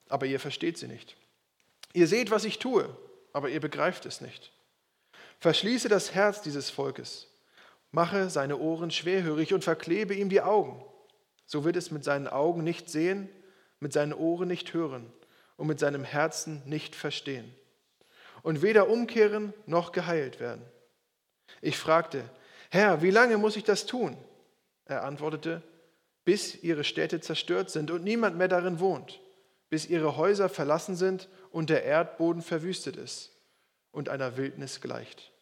aber 0.09 0.27
ihr 0.27 0.41
versteht 0.41 0.79
sie 0.79 0.89
nicht. 0.89 1.17
Ihr 1.93 2.07
seht, 2.07 2.31
was 2.31 2.45
ich 2.45 2.59
tue, 2.59 2.95
aber 3.33 3.49
ihr 3.49 3.61
begreift 3.61 4.05
es 4.05 4.21
nicht. 4.21 4.53
Verschließe 5.41 5.89
das 5.89 6.15
Herz 6.15 6.43
dieses 6.43 6.69
Volkes, 6.71 7.27
mache 7.90 8.31
seine 8.31 8.59
Ohren 8.59 8.90
schwerhörig 8.90 9.55
und 9.55 9.64
verklebe 9.64 10.14
ihm 10.14 10.29
die 10.29 10.42
Augen. 10.42 10.85
So 11.46 11.64
wird 11.64 11.77
es 11.77 11.90
mit 11.90 12.05
seinen 12.05 12.29
Augen 12.29 12.64
nicht 12.64 12.90
sehen 12.90 13.29
mit 13.81 13.92
seinen 13.92 14.12
Ohren 14.12 14.49
nicht 14.49 14.72
hören 14.75 15.12
und 15.57 15.66
mit 15.66 15.79
seinem 15.79 16.05
Herzen 16.05 16.62
nicht 16.66 16.94
verstehen 16.94 17.55
und 18.42 18.62
weder 18.62 18.88
umkehren 18.88 19.53
noch 19.66 19.92
geheilt 19.92 20.40
werden. 20.40 20.64
Ich 21.61 21.79
fragte, 21.79 22.29
Herr, 22.70 23.03
wie 23.03 23.11
lange 23.11 23.38
muss 23.38 23.57
ich 23.57 23.64
das 23.64 23.87
tun? 23.87 24.16
Er 24.85 25.05
antwortete, 25.05 25.62
bis 26.25 26.62
ihre 26.62 26.85
Städte 26.85 27.20
zerstört 27.20 27.70
sind 27.70 27.90
und 27.90 28.05
niemand 28.05 28.37
mehr 28.37 28.49
darin 28.49 28.81
wohnt, 28.81 29.20
bis 29.68 29.87
ihre 29.87 30.16
Häuser 30.16 30.49
verlassen 30.49 30.96
sind 30.96 31.29
und 31.51 31.70
der 31.70 31.85
Erdboden 31.85 32.42
verwüstet 32.42 32.96
ist 32.96 33.33
und 33.92 34.09
einer 34.09 34.37
Wildnis 34.37 34.81
gleicht. 34.81 35.33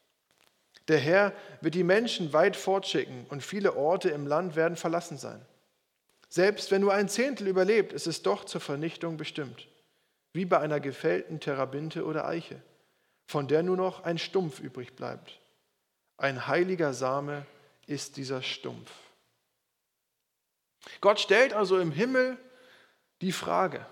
Der 0.88 0.98
Herr 0.98 1.32
wird 1.60 1.74
die 1.74 1.84
Menschen 1.84 2.32
weit 2.32 2.56
fortschicken 2.56 3.26
und 3.30 3.42
viele 3.42 3.74
Orte 3.76 4.10
im 4.10 4.26
Land 4.26 4.54
werden 4.54 4.76
verlassen 4.76 5.16
sein. 5.16 5.44
Selbst 6.28 6.70
wenn 6.70 6.80
nur 6.80 6.92
ein 6.92 7.08
Zehntel 7.08 7.46
überlebt, 7.46 7.92
ist 7.92 8.06
es 8.06 8.22
doch 8.22 8.44
zur 8.44 8.60
Vernichtung 8.60 9.16
bestimmt, 9.16 9.68
wie 10.32 10.44
bei 10.44 10.58
einer 10.58 10.80
gefällten 10.80 11.40
Terabinte 11.40 12.04
oder 12.04 12.26
Eiche, 12.26 12.60
von 13.26 13.48
der 13.48 13.62
nur 13.62 13.76
noch 13.76 14.04
ein 14.04 14.18
Stumpf 14.18 14.60
übrig 14.60 14.96
bleibt. 14.96 15.40
Ein 16.16 16.46
heiliger 16.46 16.92
Same 16.92 17.46
ist 17.86 18.16
dieser 18.16 18.42
Stumpf. 18.42 18.90
Gott 21.00 21.20
stellt 21.20 21.54
also 21.54 21.78
im 21.78 21.92
Himmel 21.92 22.36
die 23.20 23.32
Frage. 23.32 23.86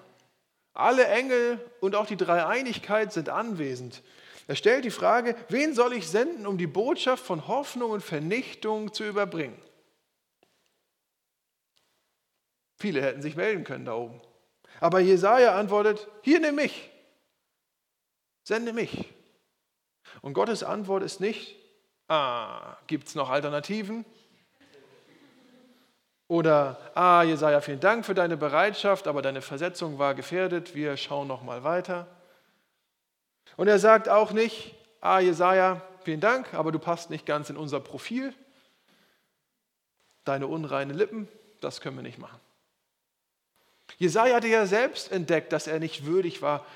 Alle 0.74 1.06
Engel 1.06 1.58
und 1.80 1.94
auch 1.94 2.06
die 2.06 2.16
Dreieinigkeit 2.16 3.12
sind 3.12 3.28
anwesend. 3.28 4.02
Er 4.46 4.56
stellt 4.56 4.84
die 4.84 4.90
Frage, 4.90 5.36
wen 5.48 5.74
soll 5.74 5.92
ich 5.92 6.08
senden, 6.08 6.46
um 6.46 6.58
die 6.58 6.66
Botschaft 6.66 7.24
von 7.24 7.46
Hoffnung 7.46 7.90
und 7.90 8.02
Vernichtung 8.02 8.92
zu 8.92 9.04
überbringen? 9.04 9.60
Viele 12.78 13.00
hätten 13.00 13.22
sich 13.22 13.36
melden 13.36 13.62
können 13.62 13.84
da 13.84 13.94
oben. 13.94 14.20
Aber 14.80 14.98
Jesaja 14.98 15.56
antwortet: 15.56 16.08
Hier 16.22 16.40
nimm 16.40 16.56
mich, 16.56 16.90
sende 18.42 18.72
mich. 18.72 19.12
Und 20.20 20.32
Gottes 20.32 20.64
Antwort 20.64 21.04
ist 21.04 21.20
nicht: 21.20 21.54
Ah, 22.08 22.76
gibt 22.88 23.06
es 23.06 23.14
noch 23.14 23.30
Alternativen? 23.30 24.04
Oder, 26.26 26.78
ah, 26.94 27.22
Jesaja, 27.22 27.60
vielen 27.60 27.78
Dank 27.78 28.06
für 28.06 28.14
deine 28.14 28.36
Bereitschaft, 28.36 29.06
aber 29.06 29.22
deine 29.22 29.42
Versetzung 29.42 29.98
war 29.98 30.14
gefährdet, 30.14 30.74
wir 30.74 30.96
schauen 30.96 31.28
noch 31.28 31.42
mal 31.42 31.62
weiter. 31.62 32.08
Und 33.56 33.68
er 33.68 33.78
sagt 33.78 34.08
auch 34.08 34.32
nicht, 34.32 34.74
ah, 35.00 35.20
Jesaja, 35.20 35.82
vielen 36.04 36.20
Dank, 36.20 36.54
aber 36.54 36.72
du 36.72 36.78
passt 36.78 37.10
nicht 37.10 37.26
ganz 37.26 37.50
in 37.50 37.56
unser 37.56 37.80
Profil. 37.80 38.34
Deine 40.24 40.46
unreinen 40.46 40.96
Lippen, 40.96 41.28
das 41.60 41.80
können 41.80 41.96
wir 41.96 42.02
nicht 42.02 42.18
machen. 42.18 42.40
Jesaja 43.98 44.36
hatte 44.36 44.48
ja 44.48 44.66
selbst 44.66 45.12
entdeckt, 45.12 45.52
dass 45.52 45.66
er 45.66 45.78
nicht 45.78 46.06
würdig 46.06 46.42
war, 46.42 46.66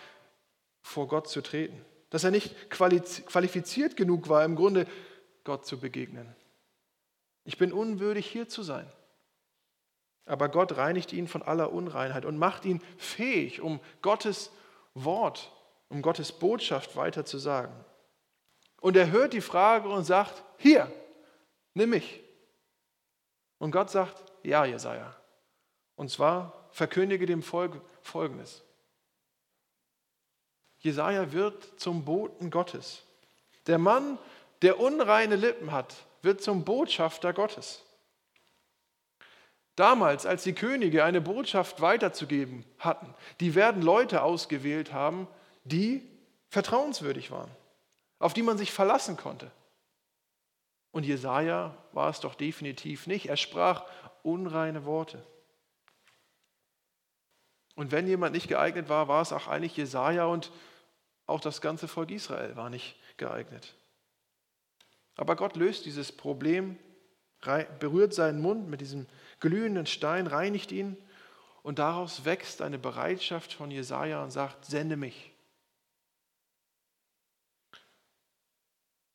vor 0.82 1.08
Gott 1.08 1.28
zu 1.28 1.40
treten, 1.40 1.84
dass 2.10 2.24
er 2.24 2.30
nicht 2.30 2.70
qualifiziert 2.70 3.96
genug 3.96 4.28
war, 4.28 4.44
im 4.44 4.54
Grunde 4.54 4.86
Gott 5.44 5.66
zu 5.66 5.78
begegnen. 5.80 6.34
Ich 7.44 7.58
bin 7.58 7.72
unwürdig, 7.72 8.26
hier 8.26 8.48
zu 8.48 8.62
sein. 8.62 8.90
Aber 10.26 10.48
Gott 10.48 10.76
reinigt 10.76 11.12
ihn 11.12 11.28
von 11.28 11.42
aller 11.42 11.72
Unreinheit 11.72 12.24
und 12.24 12.36
macht 12.36 12.64
ihn 12.64 12.82
fähig, 12.98 13.60
um 13.60 13.80
Gottes 14.02 14.50
Wort, 14.94 15.52
um 15.88 16.02
Gottes 16.02 16.32
Botschaft 16.32 16.96
weiter 16.96 17.24
zu 17.24 17.38
sagen. 17.38 17.72
Und 18.80 18.96
er 18.96 19.10
hört 19.10 19.32
die 19.32 19.40
Frage 19.40 19.88
und 19.88 20.04
sagt, 20.04 20.42
hier, 20.58 20.90
nimm 21.74 21.90
mich. 21.90 22.20
Und 23.58 23.70
Gott 23.70 23.90
sagt, 23.90 24.22
ja, 24.42 24.64
Jesaja. 24.64 25.16
Und 25.96 26.10
zwar 26.10 26.68
verkündige 26.70 27.26
dem 27.26 27.42
Volk 27.42 27.80
Folgendes. 28.02 28.62
Jesaja 30.78 31.32
wird 31.32 31.80
zum 31.80 32.04
Boten 32.04 32.50
Gottes. 32.50 33.02
Der 33.66 33.78
Mann, 33.78 34.18
der 34.62 34.78
unreine 34.78 35.36
Lippen 35.36 35.72
hat, 35.72 35.94
wird 36.22 36.42
zum 36.42 36.64
Botschafter 36.64 37.32
Gottes. 37.32 37.82
Damals, 39.74 40.24
als 40.24 40.42
die 40.42 40.54
Könige 40.54 41.04
eine 41.04 41.20
Botschaft 41.20 41.80
weiterzugeben 41.80 42.64
hatten, 42.78 43.12
die 43.40 43.54
werden 43.54 43.82
Leute 43.82 44.22
ausgewählt 44.22 44.92
haben, 44.92 45.28
die 45.66 46.02
vertrauenswürdig 46.48 47.30
waren, 47.30 47.50
auf 48.18 48.32
die 48.34 48.42
man 48.42 48.58
sich 48.58 48.72
verlassen 48.72 49.16
konnte. 49.16 49.50
Und 50.90 51.04
Jesaja 51.04 51.76
war 51.92 52.08
es 52.08 52.20
doch 52.20 52.34
definitiv 52.34 53.06
nicht. 53.06 53.26
Er 53.26 53.36
sprach 53.36 53.84
unreine 54.22 54.84
Worte. 54.86 55.24
Und 57.74 57.92
wenn 57.92 58.06
jemand 58.06 58.34
nicht 58.34 58.48
geeignet 58.48 58.88
war, 58.88 59.06
war 59.06 59.20
es 59.20 59.32
auch 59.32 59.48
eigentlich 59.48 59.76
Jesaja 59.76 60.24
und 60.24 60.50
auch 61.26 61.40
das 61.40 61.60
ganze 61.60 61.88
Volk 61.88 62.10
Israel 62.10 62.56
war 62.56 62.70
nicht 62.70 62.96
geeignet. 63.18 63.74
Aber 65.16 65.36
Gott 65.36 65.56
löst 65.56 65.84
dieses 65.84 66.12
Problem, 66.12 66.78
berührt 67.78 68.14
seinen 68.14 68.40
Mund 68.40 68.68
mit 68.68 68.80
diesem 68.80 69.06
glühenden 69.40 69.86
Stein, 69.86 70.26
reinigt 70.26 70.72
ihn 70.72 70.96
und 71.62 71.78
daraus 71.78 72.24
wächst 72.24 72.62
eine 72.62 72.78
Bereitschaft 72.78 73.52
von 73.52 73.70
Jesaja 73.70 74.22
und 74.22 74.30
sagt: 74.30 74.64
Sende 74.64 74.96
mich. 74.96 75.32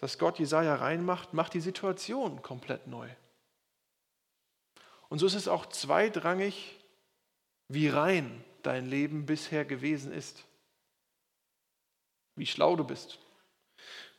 Dass 0.02 0.18
Gott 0.18 0.40
Jesaja 0.40 0.76
reinmacht, 0.76 1.34
macht 1.34 1.54
die 1.54 1.62
Situation 1.62 2.42
komplett 2.42 2.88
neu. 2.88 3.08
Und 5.10 5.20
so 5.20 5.28
ist 5.28 5.36
es 5.36 5.48
auch 5.48 5.68
zweitrangig, 5.68 6.80
wie 7.68 7.88
rein 7.88 8.44
dein 8.64 8.88
Leben 8.88 9.26
bisher 9.26 9.64
gewesen 9.64 10.12
ist. 10.12 10.44
Wie 12.36 12.48
schlau 12.48 12.76
du 12.76 12.84
bist. 12.84 13.20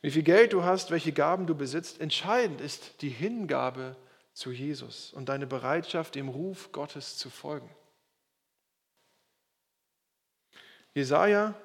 Wie 0.01 0.11
viel 0.11 0.23
Geld 0.23 0.53
du 0.53 0.63
hast, 0.63 0.89
welche 0.89 1.11
Gaben 1.11 1.47
du 1.47 1.55
besitzt. 1.55 1.99
Entscheidend 1.99 2.61
ist 2.61 3.01
die 3.01 3.09
Hingabe 3.09 3.97
zu 4.33 4.51
Jesus 4.51 5.11
und 5.13 5.29
deine 5.29 5.47
Bereitschaft, 5.47 6.15
dem 6.15 6.29
Ruf 6.29 6.71
Gottes 6.71 7.17
zu 7.17 7.29
folgen. 7.29 7.69
Jesaja 10.93 11.55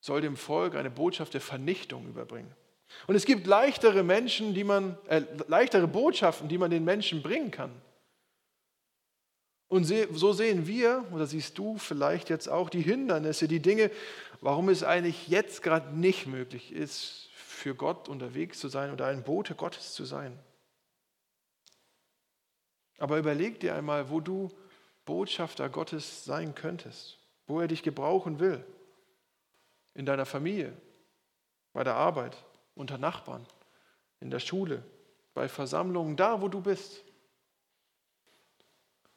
soll 0.00 0.20
dem 0.20 0.36
Volk 0.36 0.74
eine 0.74 0.90
Botschaft 0.90 1.34
der 1.34 1.40
Vernichtung 1.40 2.08
überbringen. 2.08 2.54
Und 3.06 3.14
es 3.14 3.24
gibt 3.24 3.46
leichtere 3.46 4.02
Menschen, 4.02 4.54
die 4.54 4.64
man, 4.64 4.96
äh, 5.08 5.22
leichtere 5.46 5.86
Botschaften, 5.86 6.48
die 6.48 6.58
man 6.58 6.70
den 6.70 6.84
Menschen 6.84 7.22
bringen 7.22 7.50
kann. 7.50 7.70
Und 9.68 9.84
so 9.84 10.32
sehen 10.32 10.66
wir, 10.66 11.04
oder 11.12 11.26
siehst 11.26 11.58
du 11.58 11.76
vielleicht 11.76 12.30
jetzt 12.30 12.48
auch 12.48 12.70
die 12.70 12.80
Hindernisse, 12.80 13.48
die 13.48 13.60
Dinge, 13.60 13.90
warum 14.40 14.70
es 14.70 14.82
eigentlich 14.82 15.28
jetzt 15.28 15.62
gerade 15.62 15.94
nicht 15.94 16.26
möglich 16.26 16.72
ist, 16.72 17.28
für 17.34 17.74
Gott 17.74 18.08
unterwegs 18.08 18.60
zu 18.60 18.68
sein 18.68 18.92
oder 18.92 19.06
ein 19.06 19.24
Bote 19.24 19.54
Gottes 19.54 19.92
zu 19.92 20.04
sein. 20.04 20.38
Aber 22.98 23.18
überleg 23.18 23.60
dir 23.60 23.74
einmal, 23.74 24.08
wo 24.08 24.20
du 24.20 24.50
Botschafter 25.04 25.68
Gottes 25.68 26.24
sein 26.24 26.54
könntest, 26.54 27.18
wo 27.46 27.60
er 27.60 27.68
dich 27.68 27.82
gebrauchen 27.82 28.40
will. 28.40 28.64
In 29.94 30.06
deiner 30.06 30.26
Familie, 30.26 30.72
bei 31.72 31.84
der 31.84 31.94
Arbeit, 31.94 32.36
unter 32.78 32.98
Nachbarn, 32.98 33.44
in 34.20 34.30
der 34.30 34.40
Schule, 34.40 34.82
bei 35.34 35.48
Versammlungen, 35.48 36.16
da 36.16 36.40
wo 36.40 36.48
du 36.48 36.60
bist. 36.60 37.02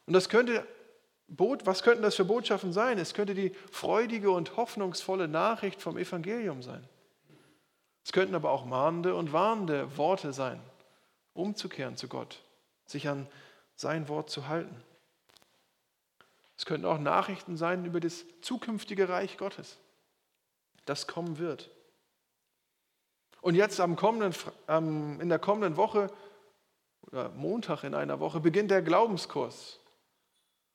Und 0.05 0.13
das 0.13 0.29
könnte, 0.29 0.65
was 1.27 1.83
könnten 1.83 2.03
das 2.03 2.15
für 2.15 2.25
Botschaften 2.25 2.73
sein? 2.73 2.97
Es 2.97 3.13
könnte 3.13 3.33
die 3.33 3.51
freudige 3.71 4.31
und 4.31 4.57
hoffnungsvolle 4.57 5.27
Nachricht 5.27 5.81
vom 5.81 5.97
Evangelium 5.97 6.61
sein. 6.61 6.87
Es 8.03 8.11
könnten 8.11 8.35
aber 8.35 8.51
auch 8.51 8.65
mahnende 8.65 9.15
und 9.15 9.31
warnende 9.31 9.95
Worte 9.97 10.33
sein, 10.33 10.59
umzukehren 11.33 11.97
zu 11.97 12.07
Gott, 12.07 12.41
sich 12.85 13.07
an 13.07 13.27
sein 13.75 14.09
Wort 14.09 14.29
zu 14.29 14.47
halten. 14.47 14.83
Es 16.57 16.65
könnten 16.65 16.85
auch 16.85 16.99
Nachrichten 16.99 17.57
sein 17.57 17.85
über 17.85 17.99
das 17.99 18.25
zukünftige 18.41 19.07
Reich 19.09 19.37
Gottes, 19.37 19.77
das 20.85 21.07
kommen 21.07 21.37
wird. 21.37 21.69
Und 23.41 23.55
jetzt 23.55 23.79
am 23.79 23.95
kommenden, 23.95 24.33
in 25.19 25.29
der 25.29 25.39
kommenden 25.39 25.75
Woche, 25.75 26.11
oder 27.01 27.29
Montag 27.29 27.83
in 27.83 27.95
einer 27.95 28.19
Woche, 28.19 28.39
beginnt 28.39 28.71
der 28.71 28.81
Glaubenskurs. 28.81 29.79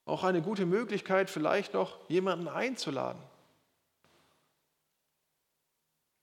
Auch 0.04 0.24
eine 0.24 0.42
gute 0.42 0.66
Möglichkeit, 0.66 1.30
vielleicht 1.30 1.74
noch 1.74 1.98
jemanden 2.08 2.48
einzuladen 2.48 3.22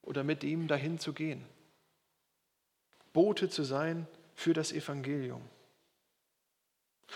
oder 0.02 0.24
mit 0.24 0.44
ihm 0.44 0.68
dahin 0.68 1.00
zu 1.00 1.14
gehen. 1.14 1.46
Bote 3.14 3.50
zu 3.50 3.64
sein 3.64 4.08
für 4.36 4.54
das 4.54 4.72
Evangelium. 4.72 5.42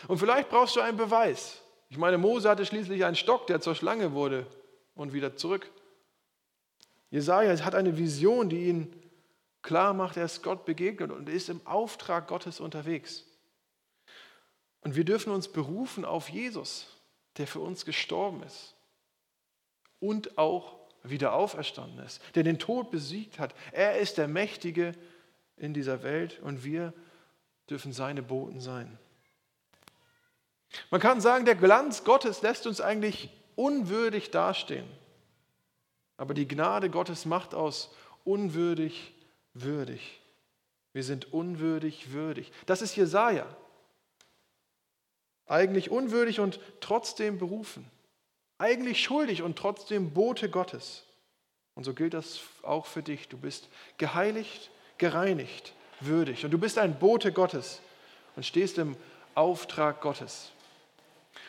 Und 0.07 0.17
vielleicht 0.19 0.49
brauchst 0.49 0.75
du 0.75 0.81
einen 0.81 0.97
Beweis. 0.97 1.61
Ich 1.89 1.97
meine, 1.97 2.17
Mose 2.17 2.49
hatte 2.49 2.65
schließlich 2.65 3.05
einen 3.05 3.15
Stock, 3.15 3.47
der 3.47 3.61
zur 3.61 3.75
Schlange 3.75 4.13
wurde 4.13 4.45
und 4.95 5.13
wieder 5.13 5.35
zurück. 5.35 5.71
Jesaja 7.09 7.63
hat 7.63 7.75
eine 7.75 7.97
Vision, 7.97 8.49
die 8.49 8.67
ihn 8.67 8.93
klar 9.67 9.93
macht, 9.93 10.15
er 10.15 10.23
ist 10.23 10.43
Gott 10.43 10.65
begegnet 10.65 11.11
und 11.11 11.27
ist 11.27 11.49
im 11.49 11.59
Auftrag 11.67 12.27
Gottes 12.27 12.61
unterwegs. 12.61 13.25
Und 14.79 14.95
wir 14.95 15.03
dürfen 15.03 15.33
uns 15.33 15.49
berufen 15.49 16.05
auf 16.05 16.29
Jesus, 16.29 16.87
der 17.35 17.47
für 17.47 17.59
uns 17.59 17.83
gestorben 17.83 18.43
ist 18.43 18.75
und 19.99 20.37
auch 20.37 20.77
wieder 21.03 21.33
auferstanden 21.33 21.99
ist, 22.05 22.21
der 22.35 22.43
den 22.43 22.59
Tod 22.59 22.91
besiegt 22.91 23.39
hat. 23.39 23.53
Er 23.73 23.97
ist 23.97 24.17
der 24.17 24.29
Mächtige 24.29 24.93
in 25.57 25.73
dieser 25.73 26.01
Welt 26.01 26.39
und 26.39 26.63
wir 26.63 26.93
dürfen 27.69 27.91
seine 27.91 28.23
Boten 28.23 28.61
sein. 28.61 28.97
Man 30.91 31.01
kann 31.01 31.19
sagen, 31.19 31.43
der 31.43 31.55
Glanz 31.55 32.05
Gottes 32.05 32.41
lässt 32.41 32.67
uns 32.67 32.79
eigentlich 32.79 33.29
unwürdig 33.57 34.31
dastehen. 34.31 34.87
Aber 36.15 36.33
die 36.33 36.47
Gnade 36.47 36.89
Gottes 36.89 37.25
macht 37.25 37.53
aus 37.53 37.93
unwürdig 38.23 39.16
würdig. 39.63 40.19
Wir 40.93 41.03
sind 41.03 41.33
unwürdig 41.33 42.11
würdig. 42.11 42.51
Das 42.65 42.81
ist 42.81 42.95
Jesaja. 42.95 43.45
Eigentlich 45.45 45.91
unwürdig 45.91 46.39
und 46.39 46.59
trotzdem 46.81 47.37
berufen. 47.37 47.89
Eigentlich 48.57 49.03
schuldig 49.03 49.43
und 49.43 49.57
trotzdem 49.57 50.11
Bote 50.13 50.49
Gottes. 50.49 51.03
Und 51.75 51.83
so 51.83 51.93
gilt 51.93 52.13
das 52.13 52.39
auch 52.63 52.87
für 52.87 53.03
dich. 53.03 53.27
Du 53.29 53.37
bist 53.37 53.69
geheiligt, 53.97 54.71
gereinigt, 54.97 55.73
würdig. 55.99 56.43
Und 56.43 56.51
du 56.51 56.57
bist 56.57 56.77
ein 56.77 56.97
Bote 56.97 57.31
Gottes 57.31 57.81
und 58.35 58.45
stehst 58.45 58.77
im 58.79 58.97
Auftrag 59.35 60.01
Gottes. 60.01 60.51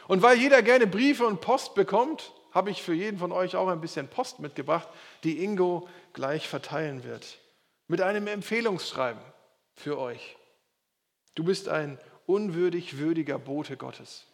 Und 0.06 0.20
weil 0.22 0.38
jeder 0.38 0.62
gerne 0.62 0.86
Briefe 0.86 1.26
und 1.26 1.40
Post 1.40 1.74
bekommt, 1.74 2.32
habe 2.52 2.70
ich 2.70 2.82
für 2.82 2.94
jeden 2.94 3.18
von 3.18 3.32
euch 3.32 3.56
auch 3.56 3.68
ein 3.68 3.80
bisschen 3.80 4.08
Post 4.08 4.40
mitgebracht, 4.40 4.88
die 5.24 5.42
Ingo 5.42 5.88
gleich 6.12 6.46
verteilen 6.48 7.04
wird. 7.04 7.38
Mit 7.88 8.00
einem 8.00 8.26
Empfehlungsschreiben 8.26 9.22
für 9.74 9.98
euch. 9.98 10.36
Du 11.34 11.42
bist 11.42 11.68
ein 11.68 11.98
unwürdig 12.26 12.98
würdiger 12.98 13.38
Bote 13.38 13.76
Gottes. 13.76 14.26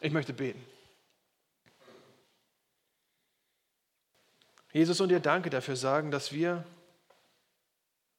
Ich 0.00 0.12
möchte 0.12 0.32
beten. 0.32 0.64
Jesus 4.72 5.00
und 5.00 5.10
dir 5.10 5.20
danke 5.20 5.50
dafür 5.50 5.76
sagen, 5.76 6.10
dass 6.10 6.32
wir 6.32 6.64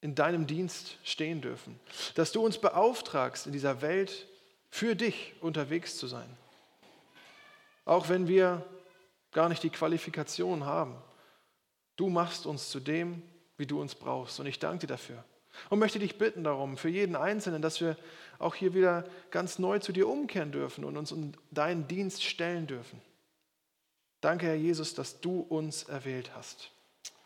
in 0.02 0.16
deinem 0.16 0.46
Dienst 0.46 0.98
stehen 1.04 1.42
dürfen, 1.42 1.80
dass 2.14 2.32
du 2.32 2.46
uns 2.46 2.60
beauftragst, 2.60 3.48
in 3.48 3.52
dieser 3.52 3.82
Welt 3.82 4.28
für 4.70 4.96
dich 4.96 5.34
unterwegs 5.42 5.98
zu 5.98 6.06
sein. 6.06 6.30
Auch 7.86 8.08
wenn 8.08 8.28
wir 8.28 8.64
gar 9.32 9.50
nicht 9.50 9.64
die 9.64 9.70
Qualifikation 9.70 10.66
haben. 10.66 10.96
Du 11.98 12.10
machst 12.10 12.46
uns 12.46 12.70
zu 12.70 12.80
dem, 12.80 13.22
wie 13.58 13.66
du 13.66 13.80
uns 13.80 13.96
brauchst. 13.96 14.40
Und 14.40 14.46
ich 14.46 14.60
danke 14.60 14.88
dir 14.88 14.94
dafür. 14.94 15.24
Und 15.70 15.80
möchte 15.80 16.00
dich 16.00 16.18
bitten 16.18 16.44
darum, 16.44 16.78
für 16.78 16.90
jeden 16.90 17.16
Einzelnen, 17.16 17.62
dass 17.62 17.80
wir 17.80 17.98
auch 18.40 18.56
hier 18.56 18.74
wieder 18.74 19.06
ganz 19.32 19.60
neu 19.60 19.80
zu 19.80 19.94
dir 19.94 20.08
umkehren 20.08 20.52
dürfen 20.52 20.84
und 20.84 20.98
uns 20.98 21.12
in 21.12 21.36
deinen 21.52 21.88
Dienst 21.88 22.24
stellen 22.24 22.68
dürfen. 22.68 23.02
Danke, 24.22 24.48
Herr 24.48 24.56
Jesus, 24.56 24.94
dass 24.94 25.22
du 25.22 25.40
uns 25.40 25.84
erwählt 25.84 26.36
hast 26.36 26.72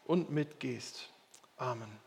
und 0.05 0.29
mitgehst. 0.29 1.09
Amen. 1.57 1.99